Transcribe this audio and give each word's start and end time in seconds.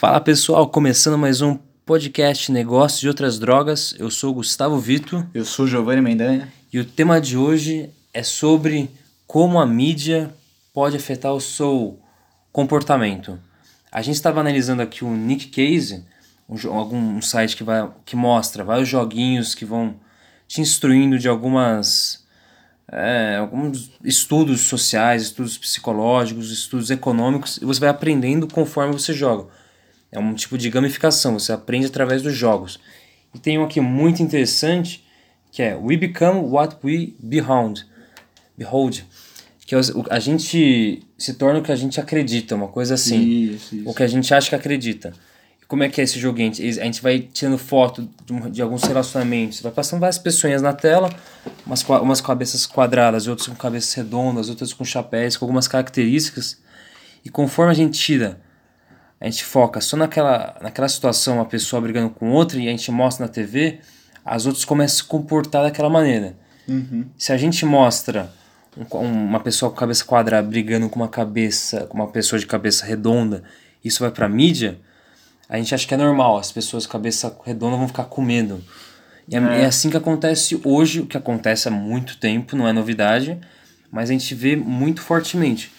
Fala 0.00 0.18
pessoal, 0.18 0.66
começando 0.66 1.18
mais 1.18 1.42
um 1.42 1.58
podcast 1.84 2.50
Negócios 2.50 3.02
de 3.02 3.08
Outras 3.08 3.38
Drogas. 3.38 3.94
Eu 3.98 4.10
sou 4.10 4.30
o 4.30 4.34
Gustavo 4.36 4.78
Vito 4.78 5.28
Eu 5.34 5.44
sou 5.44 5.66
Giovanni 5.66 6.00
Mendanha. 6.00 6.50
e 6.72 6.78
o 6.78 6.86
tema 6.86 7.20
de 7.20 7.36
hoje 7.36 7.90
é 8.14 8.22
sobre 8.22 8.90
como 9.26 9.60
a 9.60 9.66
mídia 9.66 10.34
pode 10.72 10.96
afetar 10.96 11.34
o 11.34 11.40
seu 11.40 11.98
comportamento. 12.50 13.38
A 13.92 14.00
gente 14.00 14.14
estava 14.14 14.40
analisando 14.40 14.80
aqui 14.80 15.04
o 15.04 15.10
Nick 15.10 15.48
Case, 15.48 16.02
um, 16.48 16.56
algum 16.72 16.96
um 16.96 17.20
site 17.20 17.54
que, 17.54 17.62
vai, 17.62 17.86
que 18.06 18.16
mostra 18.16 18.64
vários 18.64 18.88
joguinhos 18.88 19.54
que 19.54 19.66
vão 19.66 19.96
te 20.48 20.62
instruindo 20.62 21.18
de 21.18 21.28
algumas 21.28 22.24
é, 22.90 23.36
alguns 23.36 23.90
estudos 24.02 24.62
sociais, 24.62 25.24
estudos 25.24 25.58
psicológicos, 25.58 26.50
estudos 26.50 26.90
econômicos, 26.90 27.58
e 27.58 27.66
você 27.66 27.80
vai 27.80 27.90
aprendendo 27.90 28.48
conforme 28.48 28.94
você 28.94 29.12
joga. 29.12 29.59
É 30.12 30.18
um 30.18 30.34
tipo 30.34 30.58
de 30.58 30.68
gamificação, 30.70 31.38
você 31.38 31.52
aprende 31.52 31.86
através 31.86 32.22
dos 32.22 32.34
jogos. 32.34 32.80
E 33.34 33.38
tem 33.38 33.58
um 33.58 33.64
aqui 33.64 33.80
muito 33.80 34.22
interessante, 34.22 35.04
que 35.52 35.62
é 35.62 35.76
We 35.76 35.96
Become 35.96 36.40
What 36.40 36.76
We 36.84 37.12
Behold. 37.20 37.82
Behold. 38.56 39.02
Que 39.64 39.74
é 39.76 39.78
a 40.10 40.18
gente 40.18 41.00
se 41.16 41.34
torna 41.34 41.60
o 41.60 41.62
que 41.62 41.70
a 41.70 41.76
gente 41.76 42.00
acredita, 42.00 42.56
uma 42.56 42.66
coisa 42.66 42.94
assim. 42.94 43.20
Isso, 43.54 43.76
isso. 43.76 43.88
O 43.88 43.94
que 43.94 44.02
a 44.02 44.06
gente 44.08 44.34
acha 44.34 44.48
que 44.48 44.54
acredita. 44.56 45.12
E 45.62 45.66
como 45.66 45.84
é 45.84 45.88
que 45.88 46.00
é 46.00 46.04
esse 46.04 46.18
joguinho? 46.18 46.50
A 46.50 46.54
gente- 46.54 46.80
A 46.80 46.84
gente 46.84 47.00
vai 47.00 47.20
tirando 47.20 47.56
foto 47.56 48.08
de, 48.26 48.50
de 48.50 48.60
alguns 48.62 48.82
relacionamentos, 48.82 49.60
vai 49.60 49.70
passando 49.70 50.00
várias 50.00 50.18
pessoas 50.18 50.60
na 50.60 50.72
tela, 50.72 51.08
umas, 51.64 51.84
umas 51.88 52.20
cabeças 52.20 52.66
quadradas, 52.66 53.28
outras 53.28 53.46
com 53.46 53.54
cabeças 53.54 53.94
redondas, 53.94 54.48
outras 54.48 54.72
com 54.72 54.84
chapéus, 54.84 55.36
com 55.36 55.44
algumas 55.44 55.68
características. 55.68 56.58
E 57.24 57.30
conforme 57.30 57.70
a 57.70 57.74
gente 57.74 57.96
tira, 57.96 58.40
a 59.20 59.24
gente 59.26 59.44
foca 59.44 59.80
só 59.80 59.96
naquela, 59.96 60.56
naquela 60.62 60.88
situação, 60.88 61.36
uma 61.36 61.44
pessoa 61.44 61.80
brigando 61.82 62.10
com 62.10 62.30
outra, 62.30 62.58
e 62.58 62.66
a 62.68 62.70
gente 62.70 62.90
mostra 62.90 63.26
na 63.26 63.30
TV, 63.32 63.80
as 64.24 64.46
outras 64.46 64.64
começam 64.64 64.94
a 64.94 64.96
se 64.98 65.04
comportar 65.04 65.62
daquela 65.64 65.90
maneira. 65.90 66.36
Se 67.18 67.32
a 67.32 67.36
gente 67.36 67.66
mostra 67.66 68.32
um- 68.94 69.06
uma 69.26 69.40
pessoa 69.40 69.70
com 69.70 69.76
cabeça 69.76 70.04
quadrada 70.04 70.46
brigando 70.48 70.88
com 70.88 70.96
uma 71.00 71.08
cabeça, 71.08 71.86
com 71.86 71.94
uma 71.98 72.06
pessoa 72.08 72.38
de 72.38 72.46
cabeça 72.46 72.86
redonda, 72.86 73.42
isso 73.84 74.00
vai 74.00 74.10
pra 74.10 74.28
mídia, 74.28 74.78
a 75.48 75.56
gente 75.58 75.74
acha 75.74 75.86
que 75.86 75.92
é 75.92 75.96
normal, 75.96 76.38
as 76.38 76.52
pessoas 76.52 76.86
com 76.86 76.92
cabeça 76.92 77.36
redonda 77.44 77.76
vão 77.76 77.88
ficar 77.88 78.04
com 78.04 78.22
medo. 78.22 78.62
E 79.28 79.34
é, 79.36 79.38
é 79.62 79.64
assim 79.66 79.90
que 79.90 79.96
acontece 79.96 80.60
hoje, 80.64 81.00
o 81.00 81.06
que 81.06 81.16
acontece 81.16 81.66
há 81.68 81.70
muito 81.70 82.16
tempo, 82.18 82.56
não 82.56 82.66
é 82.68 82.72
novidade, 82.72 83.38
mas 83.90 84.08
a 84.08 84.12
gente 84.12 84.34
vê 84.34 84.54
muito 84.56 85.00
fortemente. 85.02 85.72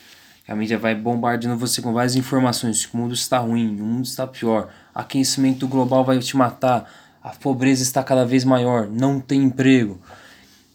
A 0.47 0.55
mídia 0.55 0.77
vai 0.77 0.95
bombardeando 0.95 1.57
você 1.57 1.81
com 1.81 1.93
várias 1.93 2.15
informações, 2.15 2.85
o 2.91 2.97
mundo 2.97 3.13
está 3.13 3.37
ruim, 3.37 3.79
o 3.79 3.83
mundo 3.83 4.05
está 4.05 4.25
pior, 4.25 4.69
aquecimento 4.93 5.67
global 5.67 6.03
vai 6.03 6.19
te 6.19 6.35
matar, 6.35 6.91
a 7.21 7.29
pobreza 7.29 7.83
está 7.83 8.03
cada 8.03 8.25
vez 8.25 8.43
maior, 8.43 8.87
não 8.87 9.19
tem 9.19 9.43
emprego. 9.43 10.01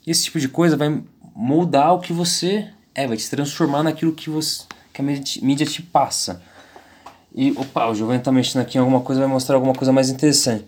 Esse 0.07 0.25
tipo 0.25 0.39
de 0.39 0.49
coisa 0.49 0.77
vai 0.77 1.03
moldar 1.35 1.95
o 1.95 2.01
que 2.01 2.13
você 2.13 2.71
é, 2.95 3.07
vai 3.07 3.17
te 3.17 3.29
transformar 3.29 3.83
naquilo 3.83 4.13
que, 4.13 4.31
você, 4.31 4.63
que 4.93 5.03
a 5.03 5.05
mídia 5.05 5.23
te, 5.23 5.45
mídia 5.45 5.67
te 5.67 5.83
passa. 5.83 6.41
E, 7.35 7.53
opa, 7.53 7.89
o 7.89 7.95
Giovanni 7.95 8.23
tá 8.23 8.33
mexendo 8.33 8.63
aqui 8.63 8.79
em 8.79 8.81
alguma 8.81 9.01
coisa, 9.01 9.21
vai 9.21 9.29
mostrar 9.29 9.57
alguma 9.57 9.75
coisa 9.75 9.93
mais 9.93 10.09
interessante. 10.09 10.65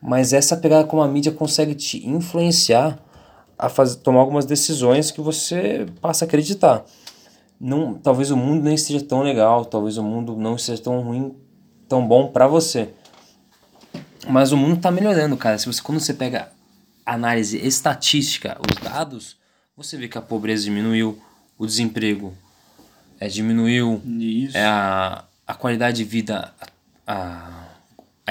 Mas 0.00 0.32
essa 0.32 0.56
pegada 0.56 0.86
como 0.86 1.02
a 1.02 1.08
mídia 1.08 1.30
consegue 1.30 1.74
te 1.74 2.08
influenciar 2.08 2.98
a 3.58 3.68
fazer, 3.68 3.96
tomar 3.96 4.20
algumas 4.20 4.46
decisões 4.46 5.10
que 5.10 5.20
você 5.20 5.86
passa 6.00 6.24
a 6.24 6.26
acreditar. 6.26 6.84
Não, 7.60 7.94
talvez 7.94 8.30
o 8.30 8.36
mundo 8.36 8.62
nem 8.62 8.74
esteja 8.74 9.04
tão 9.04 9.22
legal, 9.22 9.64
talvez 9.64 9.98
o 9.98 10.02
mundo 10.02 10.36
não 10.36 10.54
esteja 10.54 10.82
tão 10.82 11.00
ruim, 11.00 11.34
tão 11.88 12.06
bom 12.06 12.28
pra 12.28 12.46
você. 12.46 12.90
Mas 14.28 14.52
o 14.52 14.56
mundo 14.56 14.80
tá 14.80 14.90
melhorando, 14.90 15.36
cara. 15.36 15.58
Se 15.58 15.66
você 15.66 15.82
quando 15.82 16.00
você 16.00 16.14
pega 16.14 16.52
análise 17.04 17.58
estatística, 17.58 18.56
os 18.68 18.76
dados, 18.82 19.36
você 19.76 19.96
vê 19.96 20.08
que 20.08 20.18
a 20.18 20.22
pobreza 20.22 20.64
diminuiu, 20.64 21.18
o 21.56 21.66
desemprego 21.66 22.34
é, 23.18 23.26
diminuiu, 23.28 24.00
Isso. 24.04 24.56
é 24.56 24.64
a, 24.64 25.24
a 25.46 25.54
qualidade 25.54 25.98
de 25.98 26.04
vida, 26.04 26.52
a, 27.06 27.12
a 27.12 27.67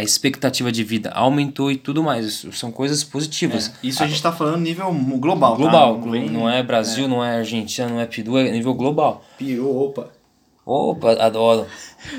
expectativa 0.03 0.71
de 0.71 0.83
vida 0.83 1.09
aumentou 1.11 1.71
e 1.71 1.75
tudo 1.77 2.03
mais. 2.03 2.25
Isso 2.25 2.51
são 2.53 2.71
coisas 2.71 3.03
positivas. 3.03 3.71
Isso 3.81 4.03
a 4.03 4.07
gente 4.07 4.21
tá 4.21 4.31
falando 4.31 4.57
nível 4.61 4.91
global, 5.17 5.51
tá? 5.53 5.57
Global, 5.57 5.97
Não 5.99 6.11
vem- 6.11 6.29
não 6.29 6.49
é 6.49 6.61
Brasil, 6.61 7.07
não 7.07 7.23
é 7.23 7.37
Argentina, 7.37 7.87
não 7.89 7.99
é 7.99 8.05
Peru, 8.05 8.37
é 8.37 8.51
nível 8.51 8.73
global. 8.73 9.23
Pirou, 9.37 9.85
opa. 9.87 10.09
Opa, 10.65 11.13
adoro. 11.13 11.65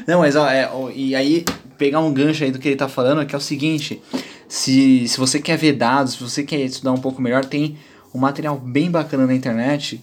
Não, 0.07 0.21
mas 0.21 0.35
ó, 0.35 0.49
é, 0.49 0.69
ó, 0.73 0.89
e 0.91 1.15
aí, 1.15 1.45
pegar 1.77 2.01
um 2.01 2.13
gancho 2.13 2.45
aí 2.45 2.51
do 2.51 2.59
que 2.59 2.67
ele 2.69 2.77
tá 2.77 2.89
falando, 2.89 3.25
que 3.27 3.35
é 3.35 3.39
o 3.39 3.41
seguinte: 3.41 4.01
se, 4.49 5.07
se 5.07 5.19
você 5.19 5.39
quer 5.39 5.59
ver 5.59 5.75
dados, 5.75 6.15
se 6.15 6.23
você 6.23 6.43
quer 6.43 6.61
estudar 6.61 6.93
um 6.93 6.99
pouco 6.99 7.21
melhor, 7.21 7.45
tem 7.45 7.77
um 8.15 8.19
material 8.19 8.57
bem 8.59 8.91
bacana 8.91 9.27
na 9.27 9.35
internet, 9.35 10.01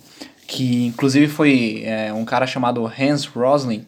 que 0.47 0.85
inclusive 0.85 1.27
foi 1.27 1.81
é, 1.85 2.13
um 2.13 2.23
cara 2.23 2.45
chamado 2.45 2.85
Hans 2.85 3.25
Rosling, 3.25 3.83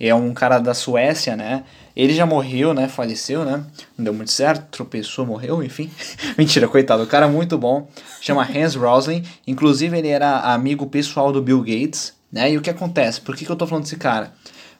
é 0.00 0.14
um 0.14 0.32
cara 0.32 0.58
da 0.58 0.72
Suécia, 0.72 1.36
né? 1.36 1.64
Ele 1.98 2.14
já 2.14 2.24
morreu, 2.24 2.72
né? 2.72 2.86
Faleceu, 2.86 3.44
né? 3.44 3.64
Não 3.96 4.04
deu 4.04 4.14
muito 4.14 4.30
certo, 4.30 4.70
tropeçou, 4.70 5.26
morreu, 5.26 5.64
enfim. 5.64 5.90
Mentira, 6.38 6.68
coitado, 6.68 7.02
o 7.02 7.08
cara 7.08 7.26
é 7.26 7.28
muito 7.28 7.58
bom. 7.58 7.90
Chama 8.20 8.48
Hans 8.48 8.76
Rosling. 8.76 9.24
Inclusive, 9.44 9.98
ele 9.98 10.06
era 10.06 10.38
amigo 10.54 10.86
pessoal 10.86 11.32
do 11.32 11.42
Bill 11.42 11.58
Gates, 11.58 12.14
né? 12.32 12.52
E 12.52 12.56
o 12.56 12.60
que 12.60 12.70
acontece? 12.70 13.20
Por 13.20 13.34
que, 13.34 13.44
que 13.44 13.50
eu 13.50 13.56
tô 13.56 13.66
falando 13.66 13.82
desse 13.82 13.96
cara? 13.96 14.32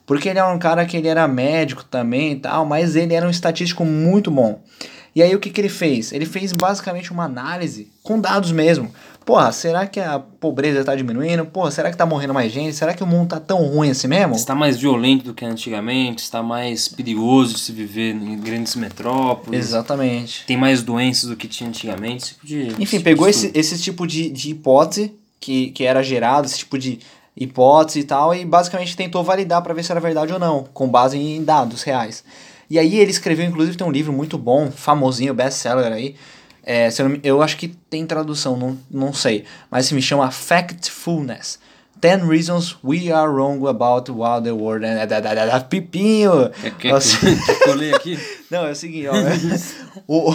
Porque 0.05 0.29
ele 0.29 0.39
era 0.39 0.47
um 0.47 0.57
cara 0.57 0.85
que 0.85 0.95
ele 0.95 1.09
era 1.09 1.27
médico 1.27 1.83
também 1.83 2.31
e 2.31 2.35
tal, 2.37 2.65
mas 2.65 2.95
ele 2.95 3.13
era 3.13 3.27
um 3.27 3.29
estatístico 3.29 3.83
muito 3.83 4.31
bom. 4.31 4.63
E 5.13 5.21
aí 5.21 5.35
o 5.35 5.39
que, 5.39 5.49
que 5.49 5.59
ele 5.59 5.67
fez? 5.67 6.13
Ele 6.13 6.25
fez 6.25 6.53
basicamente 6.53 7.11
uma 7.11 7.25
análise 7.25 7.91
com 8.01 8.17
dados 8.17 8.53
mesmo. 8.53 8.89
Porra, 9.29 9.51
será 9.51 9.85
que 9.85 9.99
a 9.99 10.17
pobreza 10.17 10.83
tá 10.83 10.95
diminuindo? 10.95 11.45
Porra, 11.45 11.69
será 11.69 11.91
que 11.91 11.95
tá 11.97 12.03
morrendo 12.03 12.33
mais 12.33 12.51
gente? 12.51 12.75
Será 12.75 12.95
que 12.95 13.03
o 13.03 13.05
mundo 13.05 13.29
tá 13.29 13.39
tão 13.39 13.63
ruim 13.63 13.91
assim 13.91 14.07
mesmo? 14.07 14.33
Está 14.33 14.55
mais 14.55 14.75
violento 14.75 15.23
do 15.25 15.35
que 15.35 15.45
antigamente, 15.45 16.23
está 16.23 16.41
mais 16.41 16.87
perigoso 16.87 17.53
de 17.53 17.59
se 17.59 17.71
viver 17.71 18.15
em 18.15 18.35
grandes 18.39 18.75
metrópoles. 18.75 19.59
Exatamente. 19.59 20.45
Tem 20.47 20.57
mais 20.57 20.81
doenças 20.81 21.29
do 21.29 21.35
que 21.35 21.47
tinha 21.47 21.69
antigamente. 21.69 22.23
esse 22.23 22.33
tipo 22.33 22.47
de- 22.47 22.81
Enfim, 22.81 22.95
esse 22.95 22.99
pegou 23.01 23.27
tipo 23.31 23.39
de 23.39 23.47
esse, 23.59 23.59
esse 23.75 23.83
tipo 23.83 24.07
de, 24.07 24.29
de 24.31 24.49
hipótese 24.49 25.13
que, 25.39 25.69
que 25.69 25.83
era 25.83 26.01
gerado, 26.01 26.47
esse 26.47 26.57
tipo 26.57 26.79
de 26.79 26.97
hipótese 27.37 27.99
e 27.99 28.03
tal, 28.05 28.33
e 28.33 28.43
basicamente 28.43 28.97
tentou 28.97 29.23
validar 29.23 29.61
para 29.61 29.75
ver 29.75 29.83
se 29.83 29.91
era 29.91 30.01
verdade 30.01 30.33
ou 30.33 30.39
não, 30.39 30.67
com 30.73 30.87
base 30.87 31.19
em 31.19 31.43
dados 31.43 31.83
reais. 31.83 32.23
E 32.67 32.79
aí 32.79 32.97
ele 32.97 33.11
escreveu, 33.11 33.45
inclusive, 33.45 33.77
tem 33.77 33.85
um 33.85 33.91
livro 33.91 34.11
muito 34.11 34.39
bom, 34.39 34.71
famosinho, 34.71 35.35
best-seller 35.35 35.91
aí. 35.93 36.15
É, 36.63 36.87
eu, 36.87 37.19
eu 37.23 37.41
acho 37.41 37.57
que 37.57 37.67
tem 37.67 38.05
tradução, 38.05 38.55
não, 38.57 38.77
não 38.89 39.13
sei. 39.13 39.45
Mas 39.71 39.85
se 39.87 39.93
me 39.95 40.01
chama 40.01 40.29
Factfulness. 40.31 41.59
10 42.01 42.23
Reasons 42.23 42.77
We 42.81 43.11
Are 43.11 43.29
Wrong 43.29 43.67
About 43.67 44.09
What 44.11 44.45
the 44.45 44.51
World... 44.51 44.85
É, 44.85 45.05
da, 45.05 45.19
da, 45.19 45.33
da, 45.33 45.45
da, 45.45 45.59
Pipinho! 45.59 46.49
Nossa. 46.85 47.17
que 47.19 47.55
que 47.55 47.69
eu 47.69 47.75
leia 47.75 47.95
aqui? 47.95 48.17
Não, 48.49 48.65
é 48.65 48.71
o 48.71 48.75
seguinte, 48.75 49.07
ó. 49.09 49.13
o, 50.07 50.33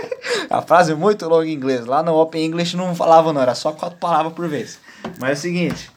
a 0.48 0.62
frase 0.62 0.92
é 0.92 0.94
muito 0.94 1.28
longa 1.28 1.46
em 1.46 1.52
inglês. 1.52 1.84
Lá 1.84 2.02
no 2.02 2.14
Open 2.14 2.46
English 2.46 2.76
não 2.76 2.94
falava, 2.94 3.30
não, 3.32 3.42
era 3.42 3.54
só 3.54 3.72
quatro 3.72 3.98
palavras 3.98 4.32
por 4.32 4.48
vez. 4.48 4.78
Mas 5.20 5.30
é 5.30 5.32
o 5.34 5.36
seguinte. 5.36 5.90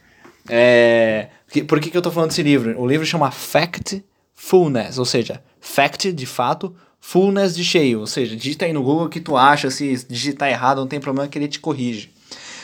É, 0.49 1.27
que- 1.49 1.63
por 1.63 1.79
que, 1.79 1.89
que 1.89 1.97
eu 1.97 2.01
tô 2.01 2.11
falando 2.11 2.29
desse 2.29 2.43
livro? 2.43 2.79
O 2.79 2.85
livro 2.85 3.05
chama 3.05 3.31
Factfulness, 3.31 4.97
ou 4.97 5.05
seja, 5.05 5.41
fact 5.61 6.11
de 6.11 6.25
fato, 6.25 6.75
fullness 7.07 7.55
de 7.55 7.63
cheio. 7.63 7.99
Ou 7.99 8.07
seja, 8.07 8.35
digita 8.35 8.65
aí 8.65 8.73
no 8.73 8.81
Google 8.81 9.05
o 9.05 9.09
que 9.09 9.19
tu 9.19 9.37
acha, 9.37 9.69
se 9.69 10.05
digitar 10.09 10.49
errado, 10.49 10.81
não 10.81 10.87
tem 10.87 10.99
problema 10.99 11.27
que 11.27 11.37
ele 11.37 11.47
te 11.47 11.59
corrige. 11.59 12.09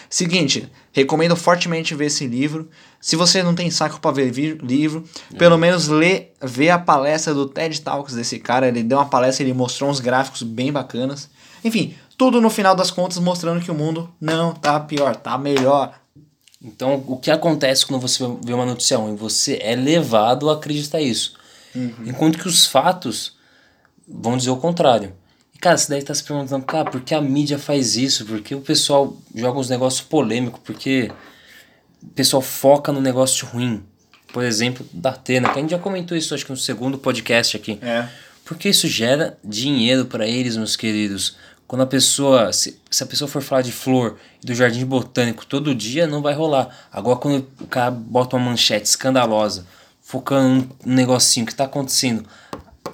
Seguinte, 0.09 0.67
recomendo 0.91 1.35
fortemente 1.35 1.95
ver 1.95 2.07
esse 2.07 2.27
livro. 2.27 2.69
Se 2.99 3.15
você 3.15 3.41
não 3.43 3.55
tem 3.55 3.69
saco 3.71 4.01
para 4.01 4.11
ver 4.11 4.57
livro, 4.61 5.05
pelo 5.37 5.57
menos 5.57 5.87
lê, 5.87 6.29
vê 6.41 6.69
a 6.69 6.77
palestra 6.77 7.33
do 7.33 7.47
TED 7.47 7.79
Talks 7.81 8.15
desse 8.15 8.39
cara. 8.39 8.67
Ele 8.67 8.83
deu 8.83 8.97
uma 8.97 9.05
palestra, 9.05 9.43
ele 9.43 9.53
mostrou 9.53 9.89
uns 9.89 9.99
gráficos 9.99 10.43
bem 10.43 10.71
bacanas. 10.71 11.29
Enfim, 11.63 11.95
tudo 12.17 12.41
no 12.41 12.49
final 12.49 12.75
das 12.75 12.91
contas 12.91 13.19
mostrando 13.19 13.63
que 13.63 13.71
o 13.71 13.75
mundo 13.75 14.09
não 14.19 14.53
tá 14.53 14.79
pior, 14.79 15.15
tá 15.15 15.37
melhor. 15.37 15.93
Então, 16.61 17.03
o 17.07 17.15
que 17.15 17.31
acontece 17.31 17.85
quando 17.85 18.01
você 18.01 18.23
vê 18.43 18.53
uma 18.53 18.65
notícia 18.65 18.97
ruim? 18.97 19.15
Você 19.15 19.59
é 19.61 19.75
levado 19.75 20.49
a 20.49 20.53
acreditar 20.53 20.99
isso. 20.99 21.35
Enquanto 22.05 22.37
que 22.37 22.47
os 22.47 22.65
fatos 22.65 23.39
vão 24.07 24.37
dizer 24.37 24.49
o 24.49 24.57
contrário. 24.57 25.13
E, 25.53 25.57
cara, 25.57 25.77
você 25.77 25.89
deve 25.89 26.01
estar 26.01 26.13
se 26.13 26.23
perguntando, 26.23 26.65
cara, 26.65 26.89
por 26.89 27.01
que 27.01 27.13
a 27.13 27.21
mídia 27.21 27.57
faz 27.57 27.95
isso? 27.95 28.25
Por 28.25 28.41
que 28.41 28.55
o 28.55 28.61
pessoal 28.61 29.17
joga 29.33 29.59
uns 29.59 29.69
negócios 29.69 30.01
polêmicos? 30.01 30.59
Por 30.61 30.75
que 30.75 31.11
o 32.01 32.07
pessoal 32.07 32.41
foca 32.41 32.91
no 32.91 33.01
negócio 33.01 33.47
ruim? 33.47 33.83
Por 34.33 34.43
exemplo, 34.43 34.85
da 34.93 35.09
Atena, 35.09 35.49
que 35.49 35.59
a 35.59 35.61
gente 35.61 35.71
já 35.71 35.79
comentou 35.79 36.17
isso, 36.17 36.33
acho 36.33 36.45
que 36.45 36.51
no 36.51 36.57
segundo 36.57 36.97
podcast 36.97 37.57
aqui. 37.57 37.77
É. 37.81 38.07
Porque 38.45 38.69
isso 38.69 38.87
gera 38.87 39.37
dinheiro 39.43 40.05
para 40.05 40.27
eles, 40.27 40.57
meus 40.57 40.75
queridos. 40.75 41.35
Quando 41.67 41.83
a 41.83 41.87
pessoa, 41.87 42.51
se, 42.51 42.81
se 42.89 43.03
a 43.03 43.05
pessoa 43.05 43.27
for 43.27 43.41
falar 43.41 43.61
de 43.61 43.71
flor 43.71 44.17
e 44.43 44.45
do 44.45 44.53
jardim 44.53 44.85
botânico 44.85 45.45
todo 45.45 45.73
dia, 45.73 46.05
não 46.05 46.21
vai 46.21 46.33
rolar. 46.33 46.87
Agora, 46.91 47.17
quando 47.17 47.47
o 47.61 47.67
cara 47.67 47.91
bota 47.91 48.35
uma 48.35 48.49
manchete 48.49 48.89
escandalosa, 48.89 49.65
focando 50.01 50.69
num 50.85 50.95
negocinho 50.95 51.45
que 51.45 51.55
tá 51.55 51.63
acontecendo 51.63 52.25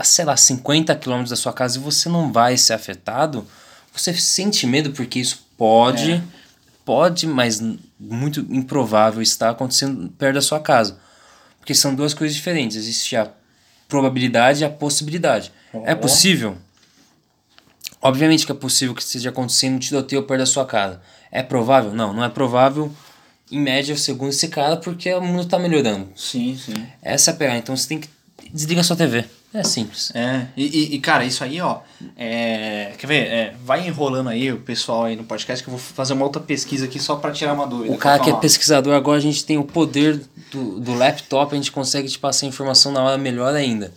sei 0.03 0.25
lá, 0.25 0.35
50 0.37 0.95
quilômetros 0.95 1.29
da 1.31 1.35
sua 1.35 1.53
casa 1.53 1.77
e 1.77 1.81
você 1.81 2.09
não 2.09 2.31
vai 2.31 2.57
ser 2.57 2.73
afetado, 2.73 3.45
você 3.93 4.13
sente 4.13 4.65
medo 4.67 4.91
porque 4.91 5.19
isso 5.19 5.45
pode, 5.57 6.11
É. 6.13 6.23
pode, 6.85 7.25
mas 7.27 7.61
muito 7.99 8.41
improvável 8.49 9.21
estar 9.21 9.49
acontecendo 9.49 10.09
perto 10.17 10.35
da 10.35 10.41
sua 10.41 10.59
casa. 10.59 10.99
Porque 11.59 11.73
são 11.75 11.93
duas 11.95 12.13
coisas 12.13 12.35
diferentes. 12.35 12.77
Existe 12.77 13.15
a 13.15 13.29
probabilidade 13.87 14.61
e 14.61 14.65
a 14.65 14.69
possibilidade. 14.69 15.51
É 15.83 15.93
Ó. 15.93 15.95
possível? 15.97 16.57
Obviamente 18.01 18.45
que 18.45 18.51
é 18.51 18.55
possível 18.55 18.93
que 18.93 19.01
esteja 19.01 19.29
acontecendo 19.29 19.75
um 19.75 19.79
tiroteio 19.79 20.23
perto 20.23 20.39
da 20.41 20.45
sua 20.45 20.65
casa. 20.65 21.01
É 21.31 21.41
provável? 21.43 21.91
Não, 21.93 22.13
não 22.13 22.23
é 22.23 22.29
provável. 22.29 22.91
Em 23.51 23.59
média, 23.59 23.95
segundo 23.97 24.29
esse 24.29 24.47
cara, 24.49 24.77
porque 24.77 25.11
o 25.13 25.21
mundo 25.21 25.43
está 25.43 25.57
melhorando. 25.57 26.09
Sim, 26.15 26.57
sim. 26.63 26.85
Essa 27.01 27.31
é 27.31 27.33
a 27.33 27.37
pegada. 27.37 27.57
Então 27.57 27.75
você 27.75 27.87
tem 27.87 27.99
que 27.99 28.09
desligar 28.53 28.83
sua 28.83 28.95
TV. 28.95 29.25
É 29.53 29.63
simples. 29.63 30.11
É, 30.13 30.47
e, 30.57 30.95
e, 30.95 30.99
cara, 30.99 31.23
isso 31.23 31.43
aí, 31.43 31.59
ó, 31.61 31.79
é, 32.17 32.93
quer 32.97 33.07
ver, 33.07 33.27
é, 33.27 33.55
vai 33.63 33.87
enrolando 33.87 34.29
aí 34.29 34.51
o 34.51 34.59
pessoal 34.59 35.05
aí 35.05 35.15
no 35.15 35.23
podcast 35.23 35.63
que 35.63 35.69
eu 35.69 35.75
vou 35.75 35.79
fazer 35.79 36.13
uma 36.13 36.25
outra 36.25 36.41
pesquisa 36.41 36.85
aqui 36.85 36.99
só 36.99 37.15
pra 37.15 37.31
tirar 37.31 37.53
uma 37.53 37.65
dúvida. 37.65 37.93
O 37.93 37.97
cara 37.97 38.19
que 38.19 38.29
é 38.29 38.35
pesquisador, 38.35 38.93
agora 38.93 39.17
a 39.17 39.21
gente 39.21 39.45
tem 39.45 39.57
o 39.57 39.63
poder 39.63 40.21
do, 40.51 40.79
do 40.79 40.93
laptop, 40.93 41.53
a 41.53 41.55
gente 41.55 41.71
consegue 41.71 42.09
te 42.09 42.19
passar 42.19 42.45
a 42.45 42.49
informação 42.49 42.91
na 42.91 43.01
hora 43.01 43.17
melhor 43.17 43.55
ainda. 43.55 43.91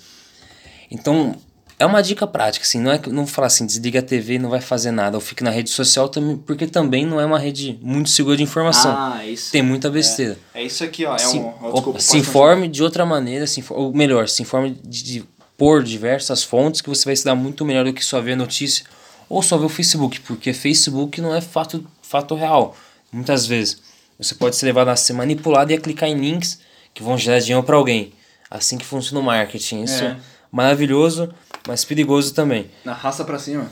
Então, 0.89 1.37
é 1.81 1.87
uma 1.87 2.01
dica 2.01 2.27
prática, 2.27 2.65
assim, 2.65 2.79
não 2.79 2.93
é 2.93 2.99
que 2.99 3.09
não 3.09 3.25
vou 3.25 3.35
falar 3.35 3.49
assim, 3.49 3.67
desliga 3.67 3.99
a 3.99 4.03
TV 4.03 4.35
e 4.35 4.39
não 4.39 4.51
vai 4.51 4.61
fazer 4.61 4.91
nada, 4.91 5.17
ou 5.17 5.21
fique 5.21 5.43
na 5.43 5.51
rede 5.51 5.71
social 5.71 6.09
também, 6.09 6.37
porque 6.37 6.67
também 6.67 7.05
não 7.05 7.21
é 7.21 7.25
uma 7.25 7.39
rede 7.39 7.79
muito 7.83 8.09
segura 8.11 8.37
de 8.37 8.43
informação. 8.43 8.95
Ah, 8.97 9.27
isso. 9.27 9.51
tem 9.51 9.63
muita 9.63 9.91
besteira. 9.91 10.39
É 10.55 10.63
isso 10.63 10.85
aqui, 10.85 11.05
ó, 11.05 11.15
é 11.15 11.19
se, 11.19 11.39
um... 11.39 11.47
ó, 11.47 11.49
opa, 11.49 11.73
desculpa, 11.73 12.01
se 12.01 12.19
informe 12.19 12.69
de 12.69 12.83
outra 12.83 13.05
maneira, 13.05 13.47
se 13.47 13.65
ou 13.71 13.93
melhor, 13.93 14.29
se 14.29 14.43
informe 14.43 14.79
de, 14.85 15.03
de 15.03 15.25
por 15.61 15.83
diversas 15.83 16.43
fontes 16.43 16.81
que 16.81 16.89
você 16.89 17.05
vai 17.05 17.15
se 17.15 17.23
dar 17.23 17.35
muito 17.35 17.67
melhor 17.67 17.85
do 17.85 17.93
que 17.93 18.03
só 18.03 18.19
ver 18.19 18.33
a 18.33 18.37
notícia 18.37 18.87
ou 19.29 19.43
só 19.43 19.59
ver 19.59 19.67
o 19.67 19.69
Facebook, 19.69 20.19
porque 20.21 20.55
Facebook 20.55 21.21
não 21.21 21.35
é 21.35 21.43
fato, 21.43 21.87
fato 22.01 22.35
real. 22.35 22.75
Muitas 23.13 23.45
vezes 23.47 23.83
você 24.19 24.35
pode 24.35 24.57
ser 24.57 24.65
levado 24.65 24.89
a 24.89 24.97
ser 24.97 25.13
manipulado 25.13 25.71
e 25.71 25.75
a 25.75 25.79
clicar 25.79 26.09
em 26.09 26.15
links 26.19 26.61
que 26.95 27.03
vão 27.03 27.19
gerar 27.19 27.41
dinheiro 27.41 27.63
para 27.63 27.77
alguém. 27.77 28.15
Assim 28.51 28.79
que 28.79 28.87
funciona 28.87 29.21
o 29.21 29.23
marketing. 29.23 29.83
Isso 29.83 30.03
É. 30.03 30.07
é 30.07 30.17
maravilhoso, 30.51 31.29
mas 31.69 31.85
perigoso 31.85 32.33
também. 32.33 32.71
Na 32.83 32.95
raça 32.95 33.23
pra 33.23 33.39
cima. 33.39 33.71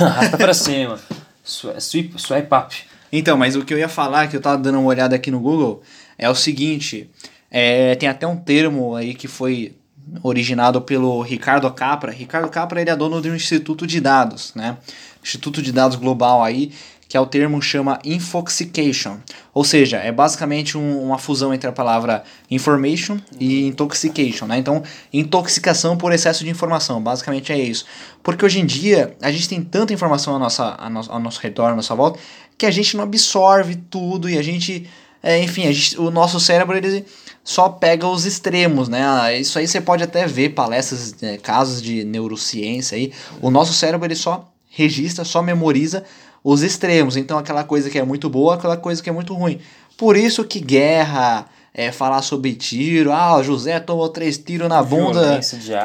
Arrasta 0.00 0.36
para 0.36 0.52
cima. 0.54 1.00
Swi- 1.44 1.80
Swipe, 1.80 2.20
swipe 2.20 2.48
up. 2.52 2.74
Então, 3.12 3.36
mas 3.36 3.54
o 3.54 3.64
que 3.64 3.72
eu 3.72 3.78
ia 3.78 3.88
falar, 3.88 4.26
que 4.28 4.36
eu 4.36 4.40
tava 4.40 4.58
dando 4.60 4.80
uma 4.80 4.88
olhada 4.88 5.14
aqui 5.14 5.30
no 5.30 5.38
Google, 5.38 5.82
é 6.18 6.28
o 6.28 6.34
seguinte: 6.34 7.08
é, 7.48 7.94
tem 7.94 8.08
até 8.08 8.26
um 8.26 8.36
termo 8.36 8.96
aí 8.96 9.14
que 9.14 9.28
foi 9.28 9.76
originado 10.22 10.80
pelo 10.80 11.20
Ricardo 11.22 11.70
Capra. 11.72 12.12
Ricardo 12.12 12.48
Capra 12.48 12.80
ele 12.80 12.90
é 12.90 12.96
dono 12.96 13.20
de 13.20 13.30
um 13.30 13.34
instituto 13.34 13.86
de 13.86 14.00
dados, 14.00 14.52
né? 14.54 14.76
Instituto 15.22 15.60
de 15.62 15.72
dados 15.72 15.96
global 15.96 16.42
aí, 16.42 16.72
que 17.08 17.16
é 17.16 17.20
o 17.20 17.26
termo 17.26 17.60
chama 17.60 17.98
infoxication. 18.04 19.18
Ou 19.52 19.64
seja, 19.64 19.98
é 19.98 20.10
basicamente 20.10 20.78
um- 20.78 21.02
uma 21.02 21.18
fusão 21.18 21.52
entre 21.52 21.68
a 21.68 21.72
palavra 21.72 22.24
information 22.50 23.18
e 23.38 23.66
intoxication, 23.66 24.46
né? 24.46 24.56
Então, 24.56 24.82
intoxicação 25.12 25.96
por 25.96 26.10
excesso 26.10 26.42
de 26.42 26.50
informação, 26.50 27.02
basicamente 27.02 27.52
é 27.52 27.58
isso. 27.58 27.84
Porque 28.22 28.44
hoje 28.44 28.60
em 28.60 28.66
dia, 28.66 29.14
a 29.20 29.30
gente 29.30 29.48
tem 29.48 29.62
tanta 29.62 29.92
informação 29.92 30.34
à 30.34 30.38
nossa, 30.38 30.64
ao 31.08 31.20
nosso 31.20 31.40
redor, 31.40 31.66
à 31.66 31.76
nossa 31.76 31.94
volta, 31.94 32.18
que 32.56 32.64
a 32.64 32.70
gente 32.70 32.96
não 32.96 33.04
absorve 33.04 33.76
tudo 33.76 34.28
e 34.28 34.38
a 34.38 34.42
gente, 34.42 34.88
é, 35.22 35.40
enfim, 35.42 35.72
gente, 35.72 35.98
o 36.00 36.10
nosso 36.10 36.40
cérebro 36.40 36.76
ele 36.76 37.04
só 37.44 37.68
pega 37.68 38.06
os 38.06 38.24
extremos, 38.24 38.88
né? 38.88 39.04
Ah, 39.06 39.32
Isso 39.32 39.58
aí 39.58 39.66
você 39.68 39.80
pode 39.80 40.02
até 40.02 40.26
ver 40.26 40.50
palestras, 40.50 41.14
é, 41.22 41.36
casos 41.36 41.80
de 41.80 42.04
neurociência 42.04 42.96
aí. 42.96 43.12
O 43.40 43.50
nosso 43.50 43.72
cérebro 43.72 44.06
ele 44.06 44.16
só 44.16 44.48
registra, 44.68 45.24
só 45.24 45.42
memoriza 45.42 46.04
os 46.42 46.62
extremos. 46.62 47.16
Então 47.16 47.38
aquela 47.38 47.62
coisa 47.64 47.88
que 47.88 47.98
é 47.98 48.04
muito 48.04 48.28
boa, 48.28 48.54
aquela 48.54 48.76
coisa 48.76 49.02
que 49.02 49.08
é 49.08 49.12
muito 49.12 49.34
ruim. 49.34 49.60
Por 49.96 50.16
isso 50.16 50.44
que 50.44 50.58
guerra, 50.58 51.46
é, 51.74 51.90
falar 51.90 52.22
sobre 52.22 52.54
tiro, 52.54 53.12
ah, 53.12 53.36
o 53.36 53.42
José 53.42 53.80
tomou 53.80 54.08
três 54.08 54.36
tiros 54.38 54.68
na 54.68 54.82
bunda. 54.82 55.40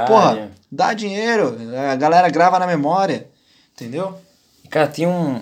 Porra, 0.06 0.51
dá 0.72 0.94
dinheiro, 0.94 1.57
a 1.92 1.95
galera 1.95 2.30
grava 2.30 2.60
na 2.60 2.68
memória, 2.68 3.28
entendeu? 3.74 4.16
Cara, 4.69 4.88
tem 4.88 5.07
um. 5.07 5.42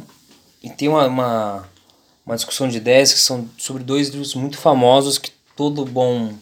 e 0.63 0.69
Tem 0.69 0.87
uma, 0.87 1.07
uma, 1.07 1.67
uma 2.25 2.35
discussão 2.35 2.67
de 2.67 2.77
ideias 2.77 3.13
que 3.13 3.19
são 3.19 3.47
sobre 3.57 3.83
dois 3.83 4.09
livros 4.09 4.33
muito 4.35 4.57
famosos 4.57 5.17
que 5.17 5.31
todo 5.55 5.85
bom. 5.85 6.33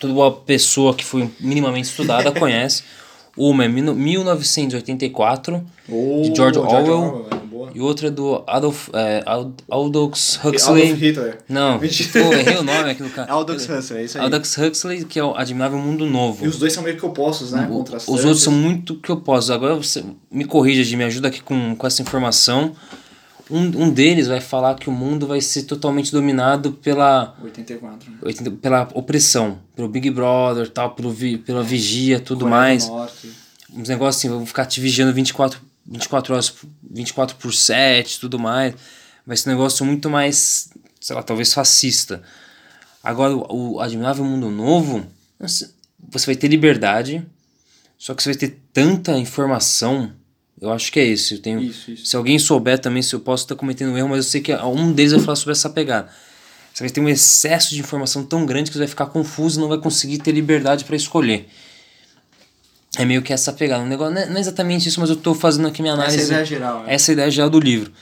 Toda 0.00 0.12
boa 0.12 0.32
pessoa 0.32 0.92
que 0.94 1.04
foi 1.04 1.30
minimamente 1.38 1.88
estudada 1.88 2.32
conhece. 2.38 2.82
Uma 3.36 3.64
é 3.64 3.68
mil- 3.68 3.94
1984 3.94 5.64
de 5.88 6.34
George 6.34 6.58
Orwell 6.58 7.28
e 7.72 7.80
outra 7.80 8.08
é 8.08 8.10
do 8.10 8.42
Adolf, 8.48 8.88
é, 8.92 9.22
Ald- 9.24 9.60
Aldous 9.70 10.40
Huxley. 10.44 10.92
Hitler. 10.94 11.38
Não, 11.48 11.78
pô, 11.78 11.84
errei 12.34 12.56
o 12.56 12.62
nome 12.64 12.90
aqui 12.90 13.02
do 13.02 13.10
cara. 13.10 13.30
Aldous 13.30 13.68
Huxley, 13.68 14.00
é 14.00 14.04
isso 14.06 14.18
aí. 14.18 14.24
Aldous 14.24 14.58
Huxley, 14.58 15.04
que 15.04 15.18
é 15.20 15.24
o 15.24 15.36
Admirável 15.36 15.78
Mundo 15.78 16.04
Novo. 16.06 16.44
E 16.44 16.48
os 16.48 16.58
dois 16.58 16.72
são 16.72 16.82
meio 16.82 16.96
que 16.96 17.06
opostos, 17.06 17.52
né? 17.52 17.68
O-. 17.70 17.82
Os 17.82 18.24
outros 18.24 18.42
são 18.42 18.52
muito 18.52 18.96
que 18.96 19.12
opostos. 19.12 19.50
Agora 19.52 19.76
você 19.76 20.02
me 20.30 20.44
corrija, 20.44 20.82
Jimmy, 20.82 21.04
me 21.04 21.04
ajuda 21.04 21.28
aqui 21.28 21.40
com, 21.42 21.76
com 21.76 21.86
essa 21.86 22.02
informação. 22.02 22.72
Um, 23.50 23.84
um 23.84 23.90
deles 23.90 24.28
vai 24.28 24.40
falar 24.40 24.76
que 24.76 24.88
o 24.88 24.92
mundo 24.92 25.26
vai 25.26 25.40
ser 25.40 25.64
totalmente 25.64 26.12
dominado 26.12 26.72
pela, 26.72 27.36
84. 27.42 28.10
né? 28.10 28.18
80 28.22 28.50
pela 28.52 28.88
opressão, 28.94 29.58
pelo 29.74 29.88
Big 29.88 30.08
Brother, 30.10 30.68
tal, 30.68 30.94
pelo 30.94 31.10
vi, 31.10 31.36
pela 31.36 31.62
vigia, 31.62 32.20
tudo 32.20 32.44
Coreia 32.44 32.60
mais. 32.60 32.88
Norte. 32.88 33.30
Uns 33.72 33.88
negócios 33.88 34.20
assim, 34.20 34.28
vão 34.28 34.46
ficar 34.46 34.66
te 34.66 34.80
vigiando 34.80 35.12
24, 35.12 35.60
24 35.86 36.34
horas, 36.34 36.54
24 36.88 37.36
por 37.36 37.52
7, 37.52 38.20
tudo 38.20 38.38
mais. 38.38 38.74
Vai 39.26 39.36
ser 39.36 39.48
um 39.48 39.52
negócio 39.52 39.84
muito 39.84 40.08
mais, 40.08 40.70
sei 41.00 41.16
lá, 41.16 41.22
talvez 41.22 41.52
fascista. 41.52 42.22
Agora, 43.02 43.34
o, 43.34 43.74
o 43.74 43.80
Admirável 43.80 44.24
Mundo 44.24 44.50
Novo, 44.50 45.06
você 45.38 46.26
vai 46.26 46.36
ter 46.36 46.48
liberdade, 46.48 47.26
só 47.98 48.14
que 48.14 48.22
você 48.22 48.30
vai 48.30 48.38
ter 48.38 48.58
tanta 48.72 49.18
informação. 49.18 50.12
Eu 50.60 50.70
acho 50.72 50.92
que 50.92 51.00
é 51.00 51.04
isso. 51.04 51.34
Eu 51.34 51.38
tenho, 51.40 51.60
Isso, 51.62 51.90
isso. 51.90 52.06
Se 52.06 52.16
alguém 52.16 52.38
souber 52.38 52.78
também, 52.78 53.02
se 53.02 53.14
eu 53.14 53.20
posso 53.20 53.44
estar 53.44 53.54
cometendo 53.56 53.92
um 53.92 53.96
erro, 53.98 54.08
mas 54.10 54.18
eu 54.18 54.30
sei 54.30 54.40
que 54.40 54.54
um 54.54 54.92
deles 54.92 55.12
vai 55.12 55.20
falar 55.22 55.36
sobre 55.36 55.52
essa 55.52 55.70
pegada. 55.70 56.08
Você 56.74 56.84
vai 56.84 56.90
ter 56.90 57.00
um 57.00 57.08
excesso 57.08 57.70
de 57.74 57.80
informação 57.80 58.24
tão 58.24 58.44
grande 58.46 58.70
que 58.70 58.74
você 58.74 58.80
vai 58.80 58.88
ficar 58.88 59.06
confuso 59.06 59.58
e 59.58 59.60
não 59.62 59.68
vai 59.68 59.78
conseguir 59.78 60.18
ter 60.18 60.32
liberdade 60.32 60.84
para 60.84 60.94
escolher. 60.96 61.48
É 62.98 63.04
meio 63.04 63.22
que 63.22 63.32
essa 63.32 63.52
pegada. 63.52 63.82
Um 63.82 63.86
negócio, 63.86 64.14
não 64.14 64.20
é 64.22 64.26
não 64.26 64.36
é 64.36 64.40
exatamente 64.40 64.88
isso, 64.88 65.00
mas 65.00 65.08
eu 65.10 65.16
estou 65.16 65.34
fazendo 65.34 65.66
aqui 65.68 65.80
minha 65.80 65.94
Essa 65.94 66.02
é 66.02 66.04
a 66.04 66.08
análise. 66.08 66.30
ideia 66.32 66.44
geral. 66.44 66.82
né? 66.82 66.94
Essa 66.94 67.10
é 67.10 67.12
a 67.12 67.14
ideia 67.14 67.30
geral 67.30 67.50
do 67.50 67.60
livro. 67.60 67.92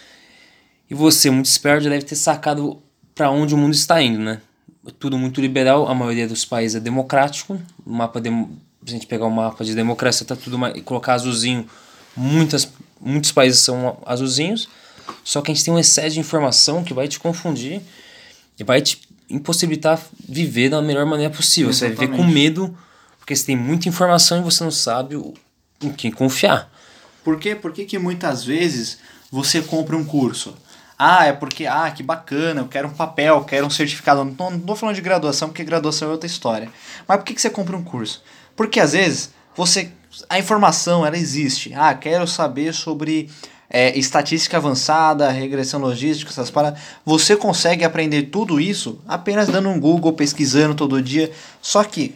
E 0.91 0.95
você, 0.95 1.31
muito 1.31 1.47
esperto, 1.47 1.85
já 1.85 1.91
deve 1.91 2.05
ter 2.05 2.17
sacado 2.17 2.83
para 3.15 3.31
onde 3.31 3.55
o 3.55 3.59
mundo 3.59 3.75
está 3.75 4.01
indo, 4.03 4.19
né? 4.19 4.41
Tudo 4.99 5.19
muito 5.19 5.41
liberal, 5.41 5.87
a 5.87 5.95
maioria 5.95 6.27
dos 6.27 6.45
países 6.47 6.77
é 6.77 6.81
democrático. 6.81 7.61
O 7.85 7.93
mapa 7.93 8.21
dem- 8.21 8.49
se 8.85 8.89
a 8.89 8.91
gente 8.93 9.07
pegar 9.07 9.27
o 9.27 9.31
mapa 9.31 9.63
de 9.63 9.75
democracia, 9.75 10.27
tá 10.27 10.35
tudo 10.35 10.57
mais, 10.59 10.75
e 10.77 10.81
colocar 10.81 11.13
azulzinho, 11.15 11.67
muitas, 12.19 12.69
muitos 13.01 13.33
países 13.33 13.61
são 13.61 13.99
azulzinhos. 14.05 14.69
Só 15.25 15.41
que 15.41 15.51
a 15.51 15.55
gente 15.55 15.65
tem 15.65 15.73
um 15.73 15.79
excesso 15.79 16.15
de 16.15 16.21
informação 16.21 16.85
que 16.85 16.93
vai 16.93 17.09
te 17.09 17.19
confundir 17.19 17.81
e 18.59 18.65
vai 18.65 18.83
te 18.83 19.01
impossibilitar 19.31 20.01
viver 20.29 20.69
da 20.69 20.83
melhor 20.83 21.07
maneira 21.07 21.33
possível. 21.33 21.73
Você 21.73 21.87
vai 21.87 21.91
viver 21.91 22.09
com 22.09 22.15
Exatamente. 22.15 22.35
medo, 22.35 22.79
porque 23.19 23.35
você 23.35 23.47
tem 23.47 23.57
muita 23.57 23.89
informação 23.89 24.39
e 24.39 24.43
você 24.43 24.65
não 24.65 24.71
sabe 24.71 25.17
em 25.83 25.93
quem 25.93 26.11
confiar. 26.11 26.71
Por 27.23 27.39
quê? 27.39 27.55
Por 27.55 27.73
que, 27.73 27.85
que 27.85 27.99
muitas 27.99 28.45
vezes 28.45 28.99
você 29.31 29.63
compra 29.63 29.97
um 29.97 30.05
curso? 30.05 30.55
Ah, 30.99 31.27
é 31.27 31.33
porque, 31.33 31.65
ah, 31.67 31.91
que 31.91 32.03
bacana, 32.03 32.63
eu 32.63 32.69
quero 32.69 32.89
um 32.89 32.93
papel, 32.93 33.45
quero 33.45 33.67
um 33.67 33.71
certificado. 33.71 34.25
Não 34.25 34.35
tô, 34.35 34.51
não 34.51 34.59
tô 34.59 34.75
falando 34.75 34.97
de 34.97 35.01
graduação, 35.01 35.49
porque 35.49 35.63
graduação 35.63 36.09
é 36.09 36.11
outra 36.11 36.27
história. 36.27 36.69
Mas 37.07 37.19
por 37.19 37.25
que, 37.25 37.35
que 37.35 37.41
você 37.41 37.51
compra 37.51 37.77
um 37.77 37.85
curso? 37.85 38.23
Porque 38.57 38.81
às 38.81 38.93
vezes 38.93 39.31
você. 39.55 39.93
A 40.29 40.39
informação, 40.39 41.05
ela 41.05 41.17
existe. 41.17 41.73
Ah, 41.75 41.95
quero 41.95 42.27
saber 42.27 42.73
sobre 42.73 43.31
é, 43.71 43.97
estatística 43.99 44.57
avançada, 44.57 45.31
regressão 45.31 45.81
logística, 45.81 46.31
essas 46.31 46.51
paradas. 46.51 46.81
Você 47.05 47.37
consegue 47.37 47.85
aprender 47.85 48.25
tudo 48.25 48.61
isso 48.61 49.01
apenas 49.07 49.49
dando 49.49 49.69
um 49.69 49.79
Google, 49.79 50.13
pesquisando 50.13 50.75
todo 50.75 51.03
dia. 51.03 51.31
Só 51.61 51.85
que 51.85 52.15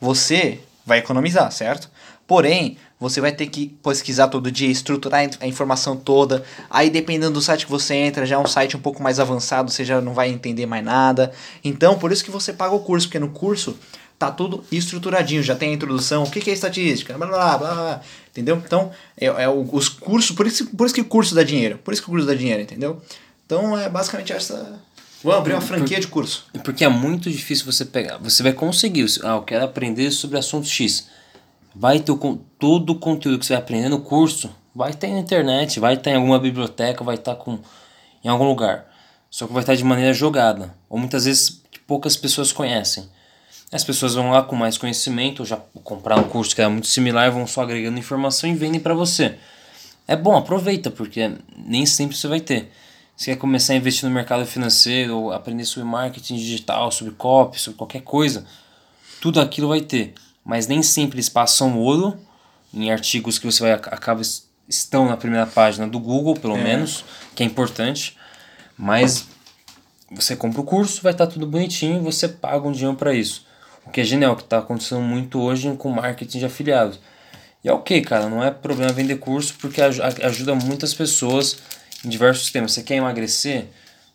você 0.00 0.60
vai 0.84 0.98
economizar, 0.98 1.50
certo? 1.52 1.90
Porém, 2.26 2.76
você 2.98 3.20
vai 3.20 3.32
ter 3.32 3.46
que 3.46 3.68
pesquisar 3.82 4.28
todo 4.28 4.52
dia, 4.52 4.68
estruturar 4.68 5.28
a 5.40 5.46
informação 5.46 5.96
toda. 5.96 6.44
Aí, 6.68 6.90
dependendo 6.90 7.32
do 7.32 7.40
site 7.40 7.64
que 7.64 7.70
você 7.72 7.94
entra, 7.94 8.26
já 8.26 8.36
é 8.36 8.38
um 8.38 8.46
site 8.46 8.76
um 8.76 8.80
pouco 8.80 9.02
mais 9.02 9.18
avançado, 9.18 9.70
você 9.70 9.84
já 9.84 10.00
não 10.00 10.12
vai 10.12 10.28
entender 10.28 10.66
mais 10.66 10.84
nada. 10.84 11.32
Então, 11.64 11.98
por 11.98 12.12
isso 12.12 12.22
que 12.22 12.30
você 12.30 12.52
paga 12.52 12.74
o 12.74 12.80
curso, 12.80 13.08
porque 13.08 13.18
no 13.18 13.30
curso 13.30 13.76
tá 14.20 14.30
tudo 14.30 14.62
estruturadinho, 14.70 15.42
já 15.42 15.56
tem 15.56 15.70
a 15.70 15.72
introdução, 15.72 16.24
o 16.24 16.30
que, 16.30 16.40
que 16.40 16.50
é 16.50 16.52
estatística, 16.52 17.16
blá 17.16 17.26
blá 17.26 17.56
blá, 17.56 17.58
blá 17.58 18.00
entendeu? 18.30 18.62
Então, 18.64 18.90
é, 19.18 19.26
é 19.26 19.48
o- 19.48 19.66
os 19.74 19.88
cursos, 19.88 20.36
por 20.36 20.46
isso, 20.46 20.66
por 20.76 20.84
isso 20.84 20.94
que 20.94 21.00
o 21.00 21.04
curso 21.06 21.34
dá 21.34 21.42
dinheiro, 21.42 21.78
por 21.78 21.94
isso 21.94 22.02
que 22.02 22.08
o 22.08 22.12
curso 22.12 22.26
dá 22.26 22.34
dinheiro, 22.34 22.60
entendeu? 22.60 23.00
Então, 23.46 23.76
é 23.78 23.88
basicamente 23.88 24.30
essa. 24.32 24.78
Vamos 25.24 25.38
abrir 25.38 25.54
uma 25.54 25.60
franquia 25.62 25.98
de 25.98 26.06
curso. 26.06 26.44
Porque 26.62 26.84
é 26.84 26.88
muito 26.88 27.30
difícil 27.30 27.64
você 27.64 27.84
pegar. 27.84 28.18
Você 28.18 28.42
vai 28.42 28.52
conseguir. 28.52 29.06
Ah, 29.24 29.36
eu 29.36 29.42
quero 29.42 29.64
aprender 29.64 30.10
sobre 30.10 30.38
assunto 30.38 30.66
X. 30.68 31.08
vai 31.74 31.98
ter 32.00 32.12
o, 32.12 32.16
todo 32.58 32.90
o 32.90 32.98
conteúdo 32.98 33.38
que 33.38 33.46
você 33.46 33.54
vai 33.54 33.62
aprender 33.62 33.88
no 33.88 34.00
curso, 34.00 34.50
vai 34.74 34.90
estar 34.90 35.08
na 35.08 35.18
internet, 35.18 35.80
vai 35.80 35.94
estar 35.94 36.10
em 36.10 36.16
alguma 36.16 36.38
biblioteca, 36.38 37.02
vai 37.02 37.14
estar 37.16 37.34
com, 37.36 37.58
em 38.22 38.28
algum 38.28 38.44
lugar. 38.46 38.86
Só 39.30 39.46
que 39.46 39.52
vai 39.52 39.62
estar 39.62 39.74
de 39.74 39.84
maneira 39.84 40.12
jogada, 40.12 40.74
ou 40.88 40.98
muitas 40.98 41.24
vezes 41.24 41.62
que 41.70 41.78
poucas 41.80 42.16
pessoas 42.16 42.52
conhecem. 42.52 43.08
As 43.72 43.84
pessoas 43.84 44.14
vão 44.14 44.30
lá 44.30 44.42
com 44.42 44.56
mais 44.56 44.76
conhecimento, 44.76 45.40
ou 45.40 45.46
já 45.46 45.56
comprar 45.84 46.18
um 46.18 46.24
curso 46.24 46.54
que 46.54 46.60
é 46.62 46.66
muito 46.68 46.88
similar, 46.88 47.30
vão 47.30 47.46
só 47.46 47.62
agregando 47.62 47.98
informação 47.98 48.50
e 48.50 48.54
vendem 48.54 48.80
para 48.80 48.94
você. 48.94 49.36
É 50.08 50.16
bom, 50.16 50.36
aproveita, 50.36 50.90
porque 50.90 51.30
nem 51.56 51.86
sempre 51.86 52.16
você 52.16 52.26
vai 52.26 52.40
ter. 52.40 52.70
Você 53.16 53.32
quer 53.32 53.36
começar 53.38 53.74
a 53.74 53.76
investir 53.76 54.08
no 54.08 54.14
mercado 54.14 54.44
financeiro, 54.44 55.16
ou 55.16 55.32
aprender 55.32 55.64
sobre 55.64 55.88
marketing 55.88 56.36
digital, 56.36 56.90
sobre 56.90 57.12
copy, 57.14 57.60
sobre 57.60 57.76
qualquer 57.78 58.02
coisa, 58.02 58.44
tudo 59.20 59.40
aquilo 59.40 59.68
vai 59.68 59.82
ter. 59.82 60.14
Mas 60.44 60.66
nem 60.66 60.82
sempre 60.82 61.16
eles 61.16 61.28
passam 61.28 61.78
ouro 61.78 62.18
em 62.74 62.90
artigos 62.90 63.38
que 63.38 63.46
você 63.46 63.62
vai 63.62 63.72
acaba 63.72 64.20
es- 64.20 64.48
estão 64.68 65.06
na 65.06 65.16
primeira 65.16 65.46
página 65.46 65.86
do 65.86 66.00
Google, 66.00 66.34
pelo 66.34 66.56
menos, 66.56 67.04
que 67.36 67.42
é 67.42 67.46
importante. 67.46 68.16
Mas 68.76 69.26
você 70.10 70.34
compra 70.34 70.60
o 70.60 70.64
curso, 70.64 71.02
vai 71.02 71.12
estar 71.12 71.26
tudo 71.28 71.46
bonitinho 71.46 71.98
e 71.98 72.00
você 72.02 72.26
paga 72.26 72.66
um 72.66 72.72
dinheiro 72.72 72.96
para 72.96 73.12
isso. 73.14 73.44
Que 73.92 74.00
é 74.00 74.04
genial, 74.04 74.36
que 74.36 74.42
está 74.42 74.58
acontecendo 74.58 75.00
muito 75.00 75.40
hoje 75.40 75.74
com 75.76 75.90
marketing 75.90 76.38
de 76.38 76.44
afiliados. 76.44 77.00
E 77.62 77.68
é 77.68 77.72
ok, 77.72 78.00
cara, 78.02 78.28
não 78.28 78.42
é 78.42 78.50
problema 78.50 78.92
vender 78.92 79.16
curso 79.16 79.54
porque 79.60 79.82
ajuda 79.82 80.54
muitas 80.54 80.94
pessoas 80.94 81.58
em 82.04 82.08
diversos 82.08 82.50
temas. 82.50 82.72
Você 82.72 82.82
quer 82.82 82.96
emagrecer, 82.96 83.66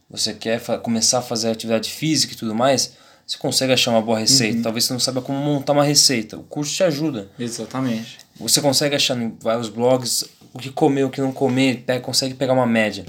você 0.09 0.33
quer 0.33 0.59
começar 0.81 1.19
a 1.19 1.21
fazer 1.21 1.49
atividade 1.49 1.89
física 1.91 2.33
e 2.33 2.35
tudo 2.35 2.55
mais, 2.55 2.93
você 3.25 3.37
consegue 3.37 3.73
achar 3.73 3.91
uma 3.91 4.01
boa 4.01 4.19
receita. 4.19 4.63
Talvez 4.63 4.85
você 4.85 4.93
não 4.93 4.99
saiba 4.99 5.21
como 5.21 5.37
montar 5.39 5.73
uma 5.73 5.83
receita. 5.83 6.37
O 6.37 6.43
curso 6.43 6.73
te 6.73 6.83
ajuda. 6.83 7.29
Exatamente. 7.37 8.19
Você 8.39 8.61
consegue 8.61 8.95
achar 8.95 9.17
em 9.17 9.35
vários 9.39 9.69
blogs 9.69 10.25
o 10.53 10.59
que 10.59 10.69
comer, 10.69 11.03
o 11.03 11.09
que 11.09 11.21
não 11.21 11.31
comer, 11.31 11.83
pega, 11.85 11.99
consegue 11.99 12.33
pegar 12.33 12.53
uma 12.53 12.65
média. 12.65 13.05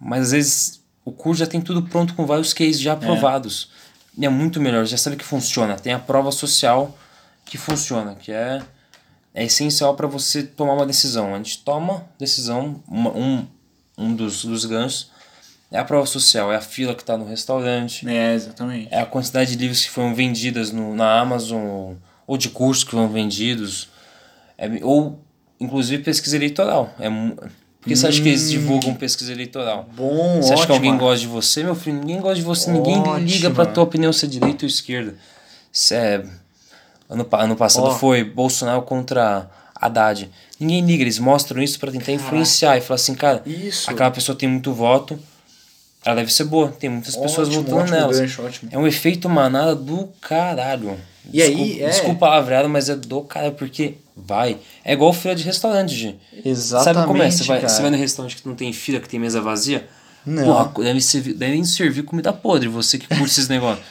Mas 0.00 0.26
às 0.26 0.32
vezes 0.32 0.80
o 1.04 1.10
curso 1.10 1.40
já 1.40 1.46
tem 1.46 1.60
tudo 1.60 1.82
pronto 1.82 2.14
com 2.14 2.24
vários 2.24 2.52
cases 2.52 2.80
já 2.80 2.92
aprovados. 2.92 3.70
E 3.72 3.77
é 4.26 4.28
muito 4.28 4.60
melhor, 4.60 4.84
já 4.86 4.96
sabe 4.96 5.16
que 5.16 5.24
funciona. 5.24 5.76
Tem 5.76 5.92
a 5.92 5.98
prova 5.98 6.30
social 6.32 6.96
que 7.44 7.56
funciona, 7.58 8.14
que 8.14 8.32
é, 8.32 8.62
é 9.34 9.44
essencial 9.44 9.94
para 9.94 10.06
você 10.06 10.42
tomar 10.42 10.74
uma 10.74 10.86
decisão. 10.86 11.34
A 11.34 11.36
gente 11.38 11.58
toma 11.64 12.04
decisão, 12.18 12.82
uma- 12.88 13.10
um, 13.16 13.46
um 13.96 14.14
dos, 14.14 14.44
dos 14.44 14.64
ganchos 14.64 15.10
é 15.70 15.78
a 15.78 15.84
prova 15.84 16.06
social, 16.06 16.50
é 16.52 16.56
a 16.56 16.60
fila 16.62 16.94
que 16.94 17.02
está 17.02 17.16
no 17.16 17.26
restaurante, 17.26 18.08
É, 18.08 18.32
exatamente. 18.34 18.88
é 18.90 19.00
a 19.00 19.06
quantidade 19.06 19.50
de 19.54 19.58
livros 19.58 19.84
que 19.84 19.90
foram 19.90 20.14
vendidas 20.14 20.72
no, 20.72 20.94
na 20.94 21.20
Amazon 21.20 21.94
ou 22.26 22.36
de 22.38 22.48
cursos 22.48 22.84
que 22.84 22.90
foram 22.92 23.08
vendidos, 23.08 23.88
é, 24.56 24.66
ou 24.82 25.22
inclusive 25.60 26.02
pesquisa 26.02 26.36
eleitoral. 26.36 26.94
É, 26.98 27.08
por 27.80 27.88
que 27.88 27.96
você 27.96 28.06
acha 28.06 28.20
que 28.20 28.28
eles 28.28 28.50
divulgam 28.50 28.94
pesquisa 28.94 29.32
eleitoral? 29.32 29.88
Bom, 29.96 30.42
Você 30.42 30.52
acha 30.52 30.66
que 30.66 30.72
alguém 30.72 30.96
gosta 30.96 31.20
de 31.20 31.26
você, 31.26 31.62
meu 31.62 31.74
filho? 31.74 31.98
Ninguém 31.98 32.20
gosta 32.20 32.36
de 32.36 32.42
você, 32.42 32.70
ninguém 32.70 33.02
liga 33.20 33.50
pra 33.50 33.64
tua 33.66 33.84
opinião 33.84 34.12
ser 34.12 34.26
direita 34.26 34.64
ou 34.64 34.68
esquerda. 34.68 35.14
É... 35.92 36.24
Ano, 37.08 37.24
pa- 37.24 37.42
ano 37.42 37.56
passado 37.56 37.86
Ó. 37.86 37.90
foi 37.94 38.22
Bolsonaro 38.22 38.82
contra 38.82 39.48
Haddad. 39.74 40.28
Ninguém 40.60 40.84
liga, 40.84 41.02
eles 41.02 41.18
mostram 41.18 41.62
isso 41.62 41.78
pra 41.78 41.90
tentar 41.90 42.12
influenciar 42.12 42.76
e 42.76 42.80
falar 42.82 42.96
assim, 42.96 43.14
cara, 43.14 43.42
Isso. 43.46 43.90
aquela 43.90 44.10
pessoa 44.10 44.36
tem 44.36 44.48
muito 44.48 44.72
voto, 44.74 45.18
ela 46.04 46.16
deve 46.16 46.30
ser 46.32 46.44
boa, 46.44 46.68
tem 46.68 46.90
muitas 46.90 47.16
pessoas 47.16 47.48
Ótimo, 47.48 47.62
votando 47.62 47.80
ótimo 47.82 47.96
nelas. 47.96 48.18
gancho, 48.20 48.42
ótimo. 48.44 48.70
É 48.72 48.76
um 48.78 48.86
efeito 48.86 49.26
manada 49.28 49.74
do 49.74 50.08
caralho. 50.20 50.98
E 51.32 51.40
aí, 51.40 51.54
Desculpa- 51.54 51.82
é. 51.82 51.88
Desculpa 51.88 52.26
a 52.64 52.68
mas 52.68 52.88
é 52.90 52.96
do 52.96 53.20
caralho, 53.22 53.54
porque 53.54 53.94
vai. 54.26 54.58
É 54.84 54.92
igual 54.92 55.12
fila 55.12 55.34
de 55.34 55.42
restaurante, 55.44 55.94
Gi. 55.94 56.18
Exatamente, 56.44 56.94
Sabe 56.96 57.06
como 57.06 57.22
é? 57.22 57.30
Você 57.30 57.44
vai, 57.44 57.60
cara. 57.60 57.68
você 57.68 57.82
vai 57.82 57.90
no 57.90 57.96
restaurante 57.96 58.36
que 58.36 58.48
não 58.48 58.54
tem 58.54 58.72
fila, 58.72 59.00
que 59.00 59.08
tem 59.08 59.18
mesa 59.20 59.40
vazia? 59.40 59.88
Não. 60.26 60.44
Porra, 60.44 60.84
deve 60.84 61.00
servir, 61.00 61.34
devem 61.34 61.64
servir 61.64 62.02
comida 62.02 62.32
podre, 62.32 62.68
você 62.68 62.98
que 62.98 63.06
curte 63.08 63.24
esses 63.24 63.48
negócios. 63.48 63.84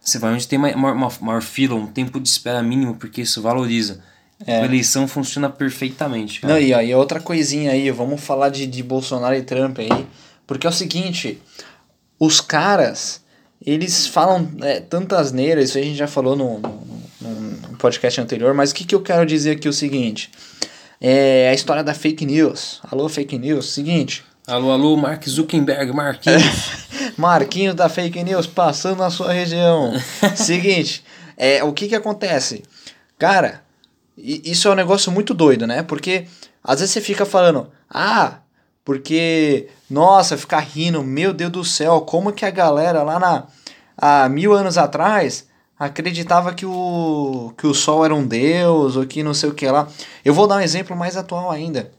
Você 0.00 0.18
vai 0.18 0.32
onde 0.32 0.48
tem 0.48 0.58
ma- 0.58 0.74
maior, 0.74 0.94
maior, 0.94 1.12
maior 1.20 1.42
fila, 1.42 1.74
um 1.74 1.86
tempo 1.86 2.18
de 2.18 2.28
espera 2.28 2.62
mínimo, 2.62 2.96
porque 2.96 3.20
isso 3.20 3.42
valoriza. 3.42 4.02
A 4.46 4.64
eleição 4.64 5.06
funciona 5.06 5.50
perfeitamente, 5.50 6.40
cara. 6.40 6.54
Não, 6.54 6.60
e, 6.60 6.72
ó, 6.72 6.80
e 6.80 6.94
outra 6.94 7.20
coisinha 7.20 7.72
aí, 7.72 7.90
vamos 7.90 8.22
falar 8.22 8.48
de, 8.48 8.66
de 8.66 8.82
Bolsonaro 8.82 9.34
e 9.34 9.42
Trump 9.42 9.78
aí. 9.80 10.06
Porque 10.46 10.66
é 10.66 10.70
o 10.70 10.72
seguinte, 10.72 11.38
os 12.18 12.40
caras, 12.40 13.19
eles 13.64 14.06
falam 14.06 14.50
é, 14.62 14.80
tantas 14.80 15.32
neiras, 15.32 15.70
isso 15.70 15.78
a 15.78 15.82
gente 15.82 15.96
já 15.96 16.06
falou 16.06 16.34
no, 16.36 16.58
no, 17.20 17.30
no 17.70 17.76
podcast 17.76 18.20
anterior, 18.20 18.54
mas 18.54 18.70
o 18.70 18.74
que, 18.74 18.84
que 18.84 18.94
eu 18.94 19.02
quero 19.02 19.26
dizer 19.26 19.52
aqui 19.52 19.66
é 19.66 19.70
o 19.70 19.74
seguinte. 19.74 20.30
É 21.00 21.48
a 21.48 21.54
história 21.54 21.82
da 21.82 21.94
fake 21.94 22.26
news. 22.26 22.80
Alô, 22.90 23.08
fake 23.08 23.38
news. 23.38 23.72
Seguinte, 23.72 24.22
Alô, 24.50 24.72
alô, 24.72 24.96
Mark 24.96 25.28
Zuckerberg, 25.28 25.92
Marquinhos. 25.92 26.42
Marquinhos 27.16 27.74
da 27.74 27.88
Fake 27.88 28.24
News 28.24 28.48
passando 28.48 28.98
na 28.98 29.08
sua 29.08 29.32
região. 29.32 29.92
Seguinte, 30.34 31.04
é, 31.36 31.62
o 31.62 31.72
que 31.72 31.86
que 31.86 31.94
acontece? 31.94 32.64
Cara, 33.16 33.62
isso 34.18 34.66
é 34.66 34.72
um 34.72 34.74
negócio 34.74 35.12
muito 35.12 35.32
doido, 35.34 35.68
né? 35.68 35.84
Porque 35.84 36.26
às 36.64 36.80
vezes 36.80 36.92
você 36.92 37.00
fica 37.00 37.24
falando, 37.24 37.70
ah, 37.88 38.38
porque, 38.84 39.68
nossa, 39.88 40.36
ficar 40.36 40.60
rindo, 40.60 41.02
meu 41.02 41.32
Deus 41.32 41.52
do 41.52 41.64
céu, 41.64 42.00
como 42.00 42.32
que 42.32 42.44
a 42.44 42.50
galera 42.50 43.02
lá 43.02 43.18
na, 43.18 43.46
há 43.96 44.28
mil 44.28 44.52
anos 44.52 44.78
atrás 44.78 45.46
acreditava 45.78 46.52
que 46.54 46.66
o, 46.66 47.52
que 47.56 47.66
o 47.66 47.74
sol 47.74 48.04
era 48.04 48.14
um 48.14 48.26
deus, 48.26 48.96
ou 48.96 49.06
que 49.06 49.22
não 49.22 49.32
sei 49.32 49.48
o 49.48 49.54
que 49.54 49.66
lá. 49.66 49.88
Eu 50.24 50.34
vou 50.34 50.46
dar 50.46 50.56
um 50.56 50.60
exemplo 50.60 50.96
mais 50.96 51.16
atual 51.16 51.50
ainda. 51.50 51.90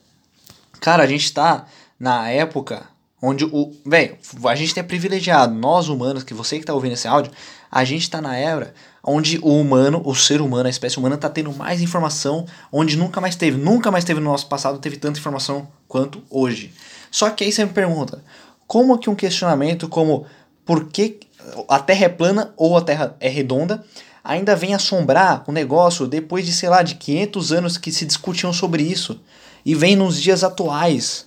Cara, 0.80 1.04
a 1.04 1.08
gente 1.08 1.32
tá 1.34 1.66
na 2.00 2.30
época 2.30 2.84
onde 3.22 3.46
o. 3.46 3.72
Velho, 3.86 4.18
a 4.46 4.56
gente 4.56 4.80
é 4.80 4.84
privilegiado. 4.84 5.54
Nós 5.54 5.88
humanos, 5.88 6.24
que 6.24 6.34
você 6.34 6.60
que 6.60 6.66
tá 6.66 6.74
ouvindo 6.74 6.94
esse 6.94 7.08
áudio, 7.08 7.32
a 7.72 7.84
gente 7.84 8.10
tá 8.10 8.20
na 8.22 8.36
era 8.36 8.74
onde 9.04 9.40
o 9.42 9.60
humano, 9.60 10.02
o 10.06 10.14
ser 10.16 10.42
humano, 10.42 10.68
a 10.68 10.70
espécie 10.70 10.98
humana, 10.98 11.18
tá 11.18 11.30
tendo 11.30 11.52
mais 11.54 11.82
informação 11.82 12.46
onde 12.72 12.96
nunca 12.96 13.20
mais 13.20 13.36
teve. 13.36 13.58
Nunca 13.58 13.92
mais 13.92 14.04
teve 14.04 14.20
no 14.20 14.30
nosso 14.30 14.48
passado, 14.48 14.80
teve 14.80 14.98
tanta 14.98 15.20
informação 15.20 15.68
quanto 15.88 16.22
hoje. 16.30 16.74
Só 17.10 17.30
que 17.30 17.44
aí 17.44 17.52
você 17.52 17.66
me 17.66 17.72
pergunta, 17.72 18.24
como 18.68 18.98
que 18.98 19.10
um 19.10 19.16
questionamento 19.16 19.88
como 19.90 20.26
por 20.66 20.86
que 20.86 21.20
a 21.68 21.80
Terra 21.80 22.06
é 22.06 22.10
plana 22.10 22.54
ou 22.56 22.78
a 22.78 22.82
Terra 22.82 23.16
é 23.20 23.28
redonda 23.28 23.84
ainda 24.24 24.56
vem 24.56 24.74
assombrar 24.74 25.44
o 25.48 25.52
negócio 25.52 26.08
depois 26.08 26.46
de, 26.46 26.54
sei 26.54 26.70
lá, 26.70 26.84
de 26.84 26.96
500 26.96 27.52
anos 27.52 27.78
que 27.78 27.92
se 27.92 28.06
discutiam 28.06 28.54
sobre 28.54 28.84
isso 28.84 29.20
e 29.66 29.76
vem 29.76 29.96
nos 29.96 30.22
dias 30.22 30.44
atuais 30.44 31.26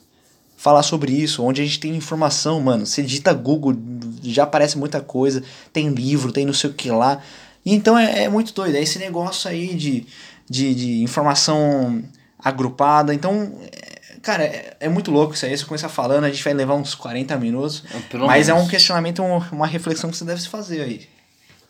falar 0.57 0.83
sobre 0.83 1.13
isso, 1.13 1.43
onde 1.43 1.61
a 1.61 1.65
gente 1.65 1.79
tem 1.79 1.95
informação, 1.95 2.59
mano. 2.61 2.87
Você 2.87 3.03
digita 3.03 3.35
Google, 3.35 3.77
já 4.23 4.45
aparece 4.45 4.79
muita 4.79 5.01
coisa, 5.01 5.43
tem 5.73 5.91
livro, 5.91 6.33
tem 6.33 6.47
não 6.47 6.55
sei 6.55 6.71
o 6.71 6.73
que 6.73 6.91
lá. 6.91 7.21
Então 7.65 7.97
é, 7.99 8.25
é 8.25 8.29
muito 8.29 8.53
doido. 8.53 8.77
É 8.77 8.81
esse 8.83 8.99
negócio 8.99 9.49
aí 9.51 9.75
de, 9.75 10.07
de, 10.49 10.75
de 10.75 11.03
informação 11.03 12.03
agrupada. 12.39 13.15
Então, 13.15 13.59
é, 13.73 14.17
cara, 14.21 14.45
é, 14.45 14.77
é 14.81 14.89
muito 14.89 15.11
louco 15.11 15.35
isso 15.35 15.47
aí. 15.47 15.57
Se 15.57 15.63
eu 15.65 15.69
começar 15.69 15.89
falando, 15.89 16.25
a 16.25 16.31
gente 16.31 16.43
vai 16.45 16.53
levar 16.53 16.75
uns 16.75 16.95
40 16.95 17.37
minutos. 17.39 17.83
Pelo 18.11 18.27
mas 18.27 18.49
é 18.49 18.53
menos. 18.53 18.67
um 18.67 18.71
questionamento, 18.71 19.23
um- 19.23 19.39
uma 19.53 19.67
reflexão 19.67 20.11
que 20.11 20.17
você 20.17 20.25
deve 20.25 20.41
se 20.43 20.49
fazer 20.49 20.83
aí. 20.83 21.07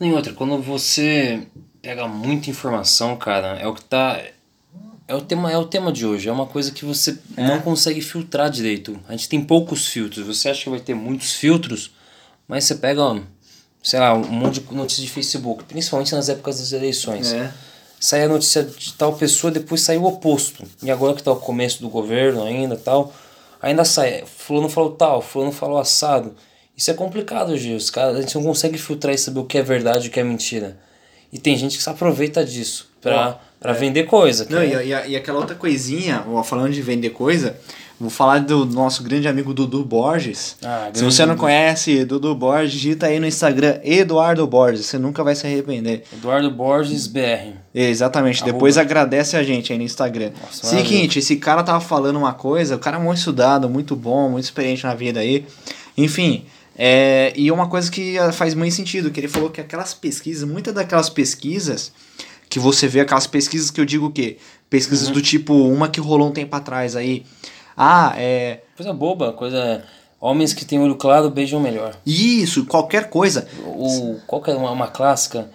E 0.00 0.12
outra, 0.12 0.32
quando 0.32 0.60
você 0.60 1.46
pega 1.80 2.08
muita 2.08 2.50
informação, 2.50 3.16
cara, 3.16 3.56
é 3.58 3.66
o 3.66 3.74
que 3.74 3.84
tá. 3.84 4.20
É 5.06 5.14
o 5.14 5.20
tema, 5.20 5.52
é 5.52 5.56
o 5.58 5.66
tema 5.66 5.92
de 5.92 6.04
hoje. 6.06 6.28
É 6.28 6.32
uma 6.32 6.46
coisa 6.46 6.72
que 6.72 6.84
você 6.84 7.18
não 7.36 7.60
consegue 7.60 8.00
filtrar 8.00 8.50
direito. 8.50 8.98
A 9.06 9.12
gente 9.12 9.28
tem 9.28 9.40
poucos 9.40 9.86
filtros. 9.86 10.26
Você 10.26 10.48
acha 10.48 10.64
que 10.64 10.70
vai 10.70 10.80
ter 10.80 10.94
muitos 10.94 11.34
filtros, 11.34 11.92
mas 12.48 12.64
você 12.64 12.74
pega, 12.74 13.22
sei 13.84 14.00
lá, 14.00 14.14
um 14.14 14.24
monte 14.30 14.60
de 14.60 14.74
notícias 14.74 15.06
de 15.06 15.12
Facebook, 15.12 15.62
principalmente 15.64 16.12
nas 16.14 16.28
épocas 16.28 16.58
das 16.58 16.72
eleições. 16.72 17.32
É. 17.32 17.52
Sai 18.00 18.22
a 18.24 18.28
notícia 18.28 18.62
de 18.64 18.92
tal 18.94 19.12
pessoa, 19.12 19.50
depois 19.50 19.80
sai 19.82 19.96
o 19.98 20.04
oposto. 20.04 20.64
E 20.82 20.90
agora 20.90 21.14
que 21.14 21.22
tá 21.22 21.30
o 21.30 21.36
começo 21.36 21.80
do 21.80 21.88
governo 21.88 22.42
ainda 22.42 22.76
tal, 22.76 23.14
ainda 23.62 23.84
sai. 23.84 24.24
Fulano 24.26 24.68
falou 24.68 24.90
tal, 24.92 25.22
fulano 25.22 25.52
falou 25.52 25.78
assado. 25.78 26.34
Isso 26.76 26.90
é 26.90 26.94
complicado, 26.94 27.56
Gil. 27.56 27.76
Os 27.76 27.90
caras, 27.90 28.16
a 28.16 28.20
gente 28.20 28.34
não 28.34 28.42
consegue 28.42 28.76
filtrar 28.76 29.14
e 29.14 29.18
saber 29.18 29.38
o 29.40 29.44
que 29.44 29.56
é 29.58 29.62
verdade 29.62 30.06
e 30.06 30.08
o 30.08 30.10
que 30.10 30.18
é 30.18 30.24
mentira. 30.24 30.76
E 31.32 31.38
tem 31.38 31.56
gente 31.56 31.76
que 31.76 31.82
se 31.82 31.88
aproveita 31.90 32.44
disso 32.44 32.88
pra, 33.00 33.38
pra 33.60 33.72
vender 33.72 34.04
coisa. 34.04 34.46
Não, 34.50 34.58
é- 34.58 34.84
e, 34.84 34.92
e, 34.92 35.10
e 35.12 35.16
aquela 35.16 35.38
outra 35.38 35.54
coisinha, 35.54 36.24
falando 36.44 36.72
de 36.72 36.82
vender 36.82 37.10
coisa, 37.10 37.56
vou 38.00 38.10
falar 38.10 38.40
do 38.40 38.64
nosso 38.66 39.02
grande 39.02 39.28
amigo 39.28 39.54
Dudu 39.54 39.84
Borges. 39.84 40.56
Ah, 40.62 40.90
Se 40.92 41.04
você 41.04 41.24
não 41.24 41.36
conhece 41.36 42.04
Dudu 42.04 42.34
Borges, 42.34 42.72
digita 42.72 43.06
aí 43.06 43.20
no 43.20 43.26
Instagram 43.26 43.78
Eduardo 43.82 44.46
Borges, 44.46 44.86
você 44.86 44.98
nunca 44.98 45.22
vai 45.22 45.34
se 45.34 45.46
arrepender. 45.46 46.04
Eduardo 46.12 46.50
Borges 46.50 47.06
BR. 47.06 47.54
Exatamente, 47.74 48.42
Arroba. 48.42 48.52
depois 48.52 48.76
agradece 48.76 49.36
a 49.36 49.42
gente 49.42 49.72
aí 49.72 49.78
no 49.78 49.84
Instagram. 49.84 50.30
Nossa, 50.42 50.66
Seguinte, 50.66 51.18
esse 51.18 51.36
cara 51.36 51.62
tava 51.62 51.80
falando 51.80 52.16
uma 52.16 52.32
coisa, 52.34 52.76
o 52.76 52.78
cara 52.78 52.96
é 52.96 53.00
muito 53.00 53.18
estudado, 53.18 53.68
muito 53.68 53.94
bom, 53.96 54.28
muito 54.30 54.44
experiente 54.44 54.84
na 54.84 54.94
vida 54.94 55.20
aí. 55.20 55.46
Enfim, 55.96 56.44
é, 56.76 57.32
e 57.36 57.50
uma 57.52 57.68
coisa 57.68 57.90
que 57.90 58.18
ah, 58.18 58.32
faz 58.32 58.54
muito 58.54 58.74
sentido, 58.74 59.10
que 59.10 59.20
ele 59.20 59.28
falou 59.28 59.50
que 59.50 59.60
aquelas 59.60 59.94
pesquisas, 59.94 60.48
muitas 60.48 60.74
daquelas 60.74 61.08
pesquisas 61.08 61.92
que 62.50 62.58
você 62.58 62.86
vê 62.86 63.00
aquelas 63.00 63.26
pesquisas 63.26 63.70
que 63.70 63.80
eu 63.80 63.84
digo 63.84 64.06
o 64.06 64.10
quê? 64.12 64.36
Pesquisas 64.68 65.08
do 65.08 65.22
tipo, 65.22 65.54
uma 65.54 65.88
que 65.88 66.00
rolou 66.00 66.28
um 66.28 66.32
tempo 66.32 66.54
atrás 66.54 66.96
aí. 66.96 67.24
Ah, 67.76 68.14
é. 68.16 68.60
Coisa 68.76 68.92
boba, 68.92 69.32
coisa. 69.32 69.82
Homens 70.20 70.54
que 70.54 70.64
têm 70.64 70.78
olho 70.78 70.94
claro 70.96 71.28
beijam 71.30 71.60
melhor. 71.60 71.94
Isso, 72.06 72.64
qualquer 72.64 73.10
coisa. 73.10 73.46
O, 73.64 74.16
qual 74.26 74.40
que 74.40 74.50
é 74.50 74.54
uma, 74.54 74.70
uma 74.70 74.88
clássica? 74.88 75.50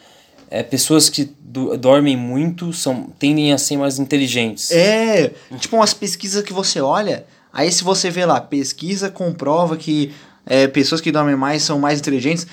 É, 0.52 0.62
pessoas 0.64 1.10
que 1.10 1.32
do- 1.40 1.76
dormem 1.78 2.16
muito 2.18 2.72
são, 2.74 3.04
tendem 3.18 3.52
a 3.54 3.58
ser 3.58 3.78
mais 3.78 3.98
inteligentes. 4.00 4.72
É, 4.72 5.32
tipo 5.60 5.76
umas 5.76 5.94
pesquisas 5.94 6.44
que 6.44 6.54
você 6.54 6.82
olha, 6.82 7.26
aí 7.54 7.72
se 7.72 7.84
você 7.84 8.10
vê 8.10 8.26
lá, 8.26 8.40
pesquisa 8.42 9.10
comprova 9.10 9.76
que 9.78 10.12
é, 10.46 10.68
pessoas 10.68 11.02
que 11.02 11.12
dormem 11.12 11.36
mais 11.36 11.64
são 11.64 11.80
mais 11.80 12.00
inteligentes. 12.00 12.46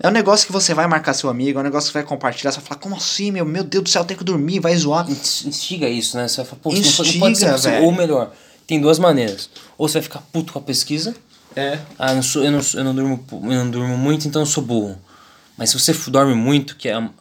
É 0.00 0.08
um 0.08 0.12
negócio 0.12 0.46
que 0.46 0.52
você 0.52 0.74
vai 0.74 0.86
marcar 0.88 1.14
seu 1.14 1.30
amigo, 1.30 1.58
é 1.58 1.60
um 1.60 1.64
negócio 1.64 1.88
que 1.88 1.94
vai 1.94 2.02
compartilhar, 2.02 2.50
você 2.50 2.58
vai 2.58 2.66
falar, 2.68 2.80
como 2.80 2.96
assim, 2.96 3.30
meu? 3.30 3.44
Meu 3.44 3.62
Deus 3.62 3.84
do 3.84 3.88
céu, 3.90 4.02
eu 4.02 4.06
tenho 4.06 4.18
que 4.18 4.24
dormir, 4.24 4.58
vai 4.58 4.76
zoar. 4.76 5.08
Ins- 5.08 5.44
Instiga 5.46 5.88
isso, 5.88 6.16
né? 6.16 6.26
Você 6.26 6.38
vai 6.38 6.46
falar, 6.46 6.60
pô, 6.60 6.70
isso 6.72 7.02
não 7.04 7.10
pode- 7.20 7.32
Instiga, 7.32 7.34
ser 7.58 7.70
possível. 7.70 7.84
Ou 7.84 7.92
melhor, 7.92 8.32
tem 8.66 8.80
duas 8.80 8.98
maneiras. 8.98 9.48
Ou 9.78 9.88
você 9.88 9.94
vai 9.94 10.02
ficar 10.02 10.20
puto 10.32 10.52
com 10.52 10.58
a 10.58 10.62
pesquisa. 10.62 11.14
É. 11.54 11.78
Ah, 11.98 12.10
eu 12.10 12.16
não, 12.16 12.22
sou, 12.22 12.42
eu, 12.44 12.50
não, 12.50 12.60
eu, 12.74 12.84
não 12.84 12.94
durmo, 12.94 13.24
eu 13.44 13.64
não 13.64 13.70
durmo 13.70 13.96
muito, 13.98 14.26
então 14.26 14.42
eu 14.42 14.46
sou 14.46 14.62
burro. 14.62 14.98
Mas 15.56 15.70
se 15.70 15.78
você 15.78 15.92
dorme 16.10 16.34
muito, 16.34 16.76
que 16.76 16.88
é 16.88 16.96
uma- 16.96 17.12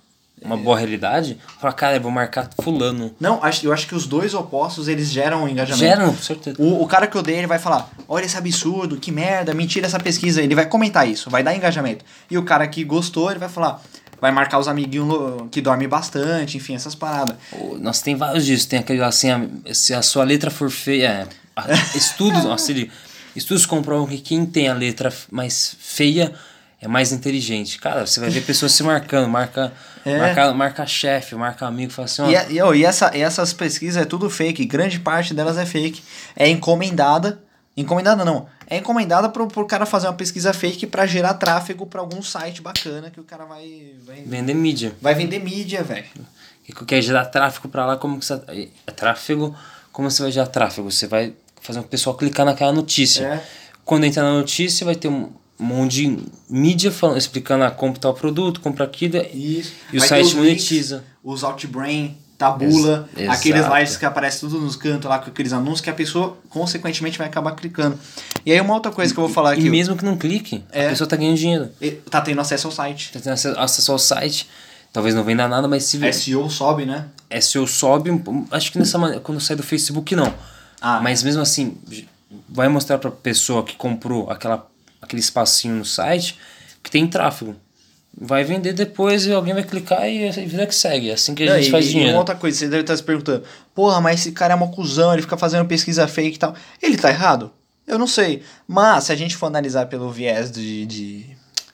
uma 0.44 0.58
boa 0.58 0.76
realidade, 0.76 1.38
fala, 1.60 1.72
cara, 1.72 1.98
eu 1.98 2.02
vou 2.02 2.10
marcar 2.10 2.50
fulano. 2.64 3.14
Não, 3.20 3.44
acho, 3.44 3.64
eu 3.64 3.72
acho 3.72 3.86
que 3.86 3.94
os 3.94 4.08
dois 4.08 4.34
opostos, 4.34 4.88
eles 4.88 5.10
geram 5.12 5.44
um 5.44 5.48
engajamento. 5.48 5.80
Geram, 5.86 6.14
com 6.16 6.22
certeza. 6.22 6.56
O, 6.60 6.82
o 6.82 6.88
cara 6.88 7.06
que 7.06 7.16
odeia, 7.16 7.38
ele 7.38 7.46
vai 7.46 7.60
falar, 7.60 7.88
olha 8.08 8.26
esse 8.26 8.36
absurdo, 8.36 8.98
que 8.98 9.12
merda, 9.12 9.54
mentira 9.54 9.86
essa 9.86 10.00
pesquisa. 10.00 10.42
Ele 10.42 10.56
vai 10.56 10.66
comentar 10.66 11.08
isso, 11.08 11.30
vai 11.30 11.44
dar 11.44 11.54
engajamento. 11.56 12.04
E 12.30 12.40
o 12.40 12.44
cara 12.44 12.66
que 12.68 12.84
gostou, 12.84 13.30
ele 13.30 13.40
vai 13.40 13.50
falar, 13.50 13.84
vai 14.22 14.32
marcar 14.32 14.60
os 14.60 14.68
amiguinhos 14.68 15.48
que 15.52 15.60
dormem 15.60 15.90
bastante, 15.90 16.58
enfim, 16.58 16.76
essas 16.76 16.94
paradas. 16.94 17.36
Nossa, 17.80 18.04
tem 18.04 18.16
vários 18.16 18.46
disso. 18.46 18.70
Tem 18.70 18.80
aquele 18.80 19.02
assim, 19.04 19.32
a- 19.32 19.74
se 19.74 19.94
a 19.94 20.02
sua 20.04 20.24
letra 20.24 20.52
for 20.52 20.70
feia. 20.70 21.28
é, 21.58 21.98
estudos, 21.98 22.44
nossa, 22.46 22.72
estudos 23.36 23.66
comprovam 23.66 24.06
que 24.08 24.20
quem 24.20 24.46
tem 24.46 24.70
a 24.70 24.74
letra 24.74 25.12
mais 25.32 25.76
feia 25.80 26.34
é 26.80 26.88
mais 26.88 27.12
inteligente. 27.12 27.78
Cara, 27.80 28.06
você 28.08 28.20
vai 28.20 28.30
ver 28.30 28.42
pessoas 28.42 28.72
se 28.72 28.82
marcando, 28.84 29.28
marca, 29.30 29.72
É. 30.06 30.18
marca, 30.18 30.54
marca 30.54 30.86
chefe, 30.86 31.36
marca 31.36 31.66
amigo, 31.68 31.92
fala 31.92 32.06
assim, 32.06 32.22
ó, 32.22 32.30
E, 32.30 32.54
e, 32.54 32.80
e 32.80 32.86
essa, 32.86 33.12
e 33.16 33.22
essas 33.22 33.54
pesquisas 33.54 34.02
é 34.02 34.06
tudo 34.06 34.30
fake, 34.30 34.66
grande 34.66 35.00
parte 35.00 35.34
delas 35.34 35.58
é 35.58 35.66
fake. 35.66 36.02
É 36.36 36.48
encomendada. 36.48 37.40
Encomendada 37.78 38.24
não. 38.26 38.48
É 38.72 38.78
encomendada 38.78 39.28
pro, 39.28 39.50
pro 39.50 39.68
cara 39.68 39.86
fazer 39.86 40.08
uma 40.08 40.14
pesquisa 40.14 40.54
fake 40.54 40.88
pra 40.88 41.06
gerar 41.06 41.34
tráfego 41.34 41.86
pra 41.86 42.00
algum 42.00 42.22
site 42.24 42.62
bacana 42.62 43.12
que 43.12 43.20
o 43.20 43.24
cara 43.26 43.44
vai. 43.44 43.92
Vai, 44.06 44.24
vender 44.26 44.54
mídia. 44.54 44.96
vai 45.02 45.14
vender 45.14 45.40
mídia, 45.40 45.84
velho. 45.84 46.06
Que 46.64 46.86
quer 46.86 47.02
gerar 47.02 47.26
tráfego 47.26 47.68
pra 47.68 47.86
lá, 47.86 47.98
como 47.98 48.18
que 48.18 48.26
você. 48.26 48.70
É 48.88 48.92
tráfego, 48.92 49.54
como 49.92 50.10
você 50.10 50.22
vai 50.22 50.32
gerar 50.32 50.48
tráfego? 50.48 50.90
Você 50.90 51.06
vai 51.06 51.34
fazer 51.60 51.82
o 51.82 51.84
pessoal 51.84 52.16
clicar 52.16 52.46
naquela 52.46 52.72
notícia. 52.72 53.26
É. 53.26 53.44
Quando 53.84 54.06
entrar 54.06 54.24
na 54.24 54.32
notícia, 54.36 54.86
vai 54.86 54.96
ter 54.96 55.10
um 55.10 55.30
monte 55.60 56.08
de 56.08 56.18
mídia 56.50 56.94
falando, 56.94 57.18
explicando 57.18 57.66
a 57.66 57.72
compra 57.72 58.00
tal 58.00 58.14
produto, 58.14 58.62
compra 58.62 58.86
aquilo. 58.86 59.18
Isso. 59.34 59.74
E 59.92 59.98
o 59.98 60.00
Vai 60.00 60.08
ter 60.08 60.24
site 60.24 60.36
monetiza. 60.38 60.96
links, 60.96 61.10
os 61.22 61.44
Outbrain, 61.44 62.18
Tabula, 62.42 63.08
Ex- 63.16 63.30
aqueles 63.30 63.64
sites 63.66 63.98
que 63.98 64.06
aparecem 64.06 64.40
tudo 64.42 64.60
nos 64.60 64.76
cantos 64.76 65.08
lá 65.08 65.20
com 65.20 65.30
aqueles 65.30 65.54
anúncios 65.54 65.82
que 65.82 65.90
a 65.92 65.94
pessoa, 65.94 66.38
consequentemente, 66.50 67.18
vai 67.20 67.28
acabar 67.28 67.52
clicando. 67.52 68.00
E 68.44 68.52
aí 68.52 68.60
uma 68.60 68.74
outra 68.74 68.92
coisa 68.92 69.14
que 69.14 69.20
eu 69.20 69.26
vou 69.26 69.32
falar 69.34 69.52
aqui. 69.54 69.62
E 69.68 69.70
mesmo 69.70 69.96
que 69.96 70.04
não 70.04 70.18
clique, 70.18 70.64
É. 70.72 70.88
a 70.88 70.90
pessoa 70.90 71.08
tá 71.08 71.16
ganhando 71.16 71.38
dinheiro. 71.38 71.70
Tá 72.10 72.20
tendo 72.20 72.42
acesso 72.42 72.66
ao 72.68 72.74
site. 72.74 73.12
Tá 73.14 73.20
tendo 73.20 73.34
acesso- 73.34 73.92
ao 73.92 74.00
site, 74.00 74.50
talvez 74.92 75.14
não 75.14 75.24
venda 75.24 75.48
nada, 75.48 75.68
mas 75.68 75.84
se 75.84 76.00
SEO 76.12 76.50
sobe, 76.50 76.86
né? 76.86 77.06
SEO 77.40 77.68
sobe, 77.68 78.10
acho 78.50 78.72
que 78.72 78.80
nessa 78.80 78.98
maneira, 78.98 79.22
quando 79.22 79.40
sai 79.40 79.56
do 79.56 79.62
Facebook 79.64 80.16
não. 80.16 80.34
Ah. 80.82 81.00
Mas 81.00 81.22
mesmo 81.22 81.44
assim, 81.44 81.78
vai 82.50 82.68
mostrar 82.68 82.98
pra 82.98 83.12
pessoa 83.12 83.64
que 83.64 83.76
comprou 83.76 84.32
aquela, 84.32 84.68
aquele 85.00 85.20
espacinho 85.20 85.76
no 85.76 85.86
site 85.86 86.40
que 86.82 86.90
tem 86.90 87.06
tráfego. 87.08 87.56
Vai 88.20 88.44
vender 88.44 88.74
depois 88.74 89.26
e 89.26 89.32
alguém 89.32 89.54
vai 89.54 89.64
clicar 89.64 90.08
e 90.08 90.28
a 90.28 90.32
vida 90.32 90.68
que 90.68 90.76
segue. 90.76 91.10
É 91.10 91.14
assim 91.14 91.34
que 91.34 91.44
a 91.44 91.48
Não, 91.48 91.56
gente 91.58 91.70
e, 91.70 91.72
faz 91.72 91.86
e 91.86 91.90
dinheiro. 91.90 92.12
uma 92.14 92.20
outra 92.20 92.36
coisa, 92.36 92.58
você 92.58 92.68
deve 92.68 92.82
estar 92.82 92.96
se 92.96 93.04
perguntando, 93.04 93.44
porra, 93.74 94.02
mas 94.02 94.20
esse 94.20 94.32
cara 94.32 94.54
é 94.54 94.56
uma 94.56 94.68
cuzão, 94.68 95.14
ele 95.14 95.22
fica 95.22 95.38
fazendo 95.38 95.66
pesquisa 95.66 96.08
fake 96.08 96.36
e 96.36 96.40
tal. 96.40 96.54
Ele 96.82 96.98
tá 96.98 97.10
errado? 97.10 97.52
Eu 97.88 97.98
não 97.98 98.08
sei. 98.08 98.44
Mas 98.68 99.06
se 99.06 99.12
a 99.12 99.16
gente 99.16 99.36
for 99.36 99.48
analisar 99.48 99.86
pelo 99.88 100.12
viés 100.12 100.52
de. 100.52 100.86
de 100.86 101.26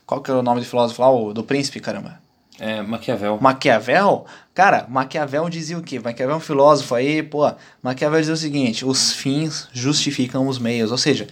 qual 0.06 0.22
que 0.22 0.32
é 0.32 0.34
o 0.34 0.42
nome 0.42 0.62
do 0.62 0.66
filósofo 0.66 1.02
lá? 1.02 1.12
O, 1.12 1.34
do 1.34 1.44
príncipe, 1.44 1.80
caramba. 1.80 2.20
É, 2.60 2.82
Maquiavel. 2.82 3.38
Maquiavel, 3.40 4.26
cara, 4.54 4.86
Maquiavel 4.90 5.48
dizia 5.50 5.78
o 5.78 5.84
quê? 5.84 6.00
Maquiavel 6.00 6.36
é 6.36 6.38
um 6.38 6.42
filósofo 6.42 6.96
aí, 6.96 7.22
pô. 7.22 7.52
Maquiavel 7.84 8.20
dizia 8.20 8.34
o 8.34 8.38
seguinte: 8.38 8.86
os 8.86 9.12
fins 9.12 9.68
justificam 9.74 10.48
os 10.48 10.58
meios. 10.58 10.92
Ou 10.92 10.98
seja, 10.98 11.28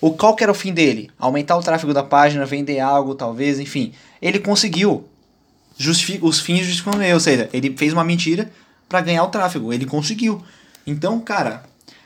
o 0.00 0.12
qual 0.12 0.34
que 0.34 0.42
era 0.42 0.50
o 0.50 0.54
fim 0.54 0.72
dele? 0.72 1.10
Aumentar 1.18 1.56
o 1.56 1.62
tráfego 1.62 1.92
da 1.92 2.02
página, 2.02 2.46
vender 2.46 2.80
algo, 2.80 3.14
talvez, 3.14 3.60
enfim. 3.60 3.92
Ele 4.20 4.38
conseguiu. 4.38 5.04
Justifica, 5.76 6.24
os 6.24 6.40
fins 6.40 6.60
justificam 6.60 6.92
os 6.94 6.98
meios. 6.98 7.14
Ou 7.14 7.20
seja, 7.20 7.50
ele 7.52 7.76
fez 7.76 7.92
uma 7.92 8.04
mentira 8.04 8.50
pra 8.88 9.00
ganhar 9.00 9.24
o 9.24 9.28
tráfego. 9.28 9.72
Ele 9.72 9.84
conseguiu. 9.84 10.42
Então, 10.86 11.20
cara, 11.20 11.62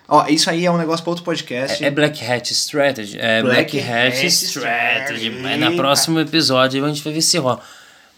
ó, 0.09 0.27
isso 0.27 0.51
aí 0.51 0.67
é 0.67 0.71
um 0.71 0.77
negócio 0.77 1.05
para 1.05 1.11
outro 1.11 1.25
podcast. 1.25 1.85
É 1.85 1.91
Black 1.91 2.25
Hat 2.25 2.53
Strategy. 2.53 3.17
É 3.19 3.43
Black 3.43 3.77
Black, 3.77 3.79
Hat, 3.79 4.17
Hat 4.19 4.27
Strategy. 4.27 5.29
Strategy. 5.29 5.47
É 5.47 5.57
na 5.57 5.71
próximo 5.73 6.19
episódio 6.19 6.85
a 6.85 6.89
gente 6.89 7.03
vai 7.03 7.13
ver 7.13 7.23
se 7.23 7.39
rola. 7.39 7.61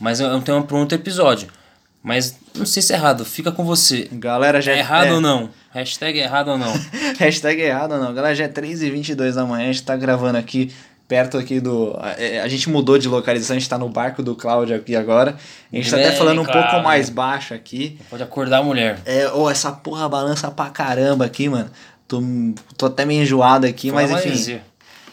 Mas 0.01 0.21
é 0.21 0.29
um 0.29 0.41
tema 0.41 0.63
para 0.63 0.77
outro 0.77 0.97
episódio. 0.97 1.49
Mas 2.07 2.39
não 2.55 2.65
sei 2.65 2.81
se 2.81 2.93
é 2.93 2.97
errado, 2.97 3.25
fica 3.25 3.51
com 3.51 3.65
você. 3.65 4.09
Galera, 4.13 4.61
já 4.61 4.71
É 4.71 4.79
errado 4.79 5.09
é. 5.09 5.13
ou 5.15 5.21
não? 5.21 5.51
Hashtag 5.73 6.17
errado 6.21 6.53
ou 6.53 6.57
não? 6.57 6.73
Hashtag 7.19 7.61
errado 7.61 7.95
ou 7.95 7.99
não. 7.99 8.15
Galera, 8.15 8.33
já 8.33 8.45
é 8.45 8.49
3h22 8.49 9.33
da 9.33 9.45
manhã, 9.45 9.69
a 9.69 9.73
gente 9.73 9.83
tá 9.83 9.97
gravando 9.97 10.39
aqui 10.39 10.73
perto 11.09 11.37
aqui 11.37 11.59
do... 11.59 11.97
A, 11.99 12.45
a 12.45 12.49
gente 12.49 12.71
mudou 12.71 12.97
de 12.97 13.09
localização, 13.09 13.57
a 13.57 13.59
gente 13.59 13.69
tá 13.69 13.77
no 13.77 13.89
barco 13.89 14.23
do 14.23 14.37
Cláudio 14.37 14.77
aqui 14.77 14.95
agora. 14.95 15.37
A 15.73 15.77
gente 15.77 15.91
tá 15.91 15.97
até 15.97 16.13
falando 16.13 16.43
um 16.43 16.45
pouco 16.45 16.81
mais 16.81 17.11
baixo 17.11 17.53
aqui. 17.53 17.99
Pode 18.09 18.23
acordar 18.23 18.59
a 18.59 18.63
mulher. 18.63 19.01
É, 19.05 19.29
ô, 19.33 19.51
essa 19.51 19.73
porra 19.73 20.09
balança 20.09 20.49
pra 20.49 20.67
caramba 20.67 21.25
aqui, 21.25 21.49
mano. 21.49 21.69
Tô, 22.07 22.23
tô 22.77 22.87
até 22.87 23.05
meio 23.05 23.23
enjoado 23.25 23.67
aqui, 23.67 23.91
mas 23.91 24.13
enfim. 24.13 24.29
maresia. 24.29 24.63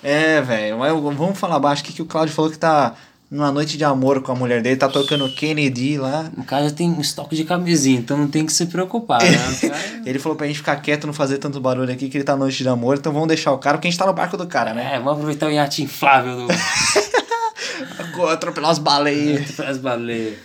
É, 0.03 0.41
velho, 0.41 0.77
mas 0.77 0.91
vamos 0.93 1.39
falar 1.39 1.58
baixo 1.58 1.82
aqui 1.82 1.91
que 1.91 2.03
o 2.03 2.06
Cláudio 2.06 2.36
falou 2.36 2.51
que 2.51 2.58
tá 2.60 2.93
numa 3.34 3.52
noite 3.52 3.78
de 3.78 3.84
amor 3.84 4.22
com 4.22 4.32
a 4.32 4.36
mulher 4.36 4.62
dele, 4.62 4.76
tá 4.76 4.88
tocando 4.88 5.28
Kennedy 5.28 5.98
lá. 5.98 6.30
O 6.38 6.43
cara 6.43 6.69
tem 6.72 6.89
um 6.89 7.02
estoque 7.02 7.36
de 7.36 7.43
camisinha, 7.43 7.98
então 8.00 8.15
não 8.17 8.28
tem 8.28 8.46
que 8.46 8.54
se 8.54 8.67
preocupar, 8.67 9.22
né? 9.24 9.32
Cara- 9.60 10.02
Ele 10.06 10.19
falou 10.19 10.38
pra 10.38 10.46
gente 10.48 10.58
ficar 10.58 10.76
quieto, 10.78 11.08
não 11.08 11.13
fazer 11.13 11.39
tanto 11.39 11.60
barulho 11.60 11.91
aqui, 11.91 12.10
que 12.10 12.17
ele 12.17 12.24
tá 12.24 12.36
noite 12.36 12.62
de 12.62 12.69
amor, 12.69 12.96
então 12.98 13.12
vamos 13.12 13.28
deixar 13.28 13.52
o 13.52 13.58
cara, 13.58 13.78
porque 13.78 13.88
a 13.88 13.91
gente 13.91 14.00
tá 14.00 14.06
no 14.06 14.13
barco 14.13 14.38
do 14.38 14.46
cara, 14.46 14.74
né? 14.74 14.91
É, 14.93 14.98
vamos 15.00 15.13
aproveitar 15.13 15.48
o 15.48 15.52
iate 15.52 15.82
inflável 15.82 16.46
do 16.46 16.48
Atropelar 18.32 18.69
as 18.72 18.78
baleias. 18.80 19.60
as 19.60 19.78
baleias. 19.80 20.38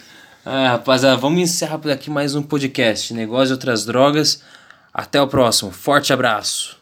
Ah, 0.44 0.70
rapaziada, 0.70 1.16
vamos 1.16 1.40
encerrar 1.40 1.78
por 1.78 1.90
aqui 1.90 2.08
mais 2.10 2.34
um 2.34 2.42
podcast. 2.42 3.12
Negócio 3.12 3.52
e 3.52 3.52
outras 3.52 3.84
drogas. 3.84 4.40
Até 4.94 5.20
o 5.20 5.28
próximo. 5.28 5.70
Forte 5.70 6.10
abraço. 6.12 6.77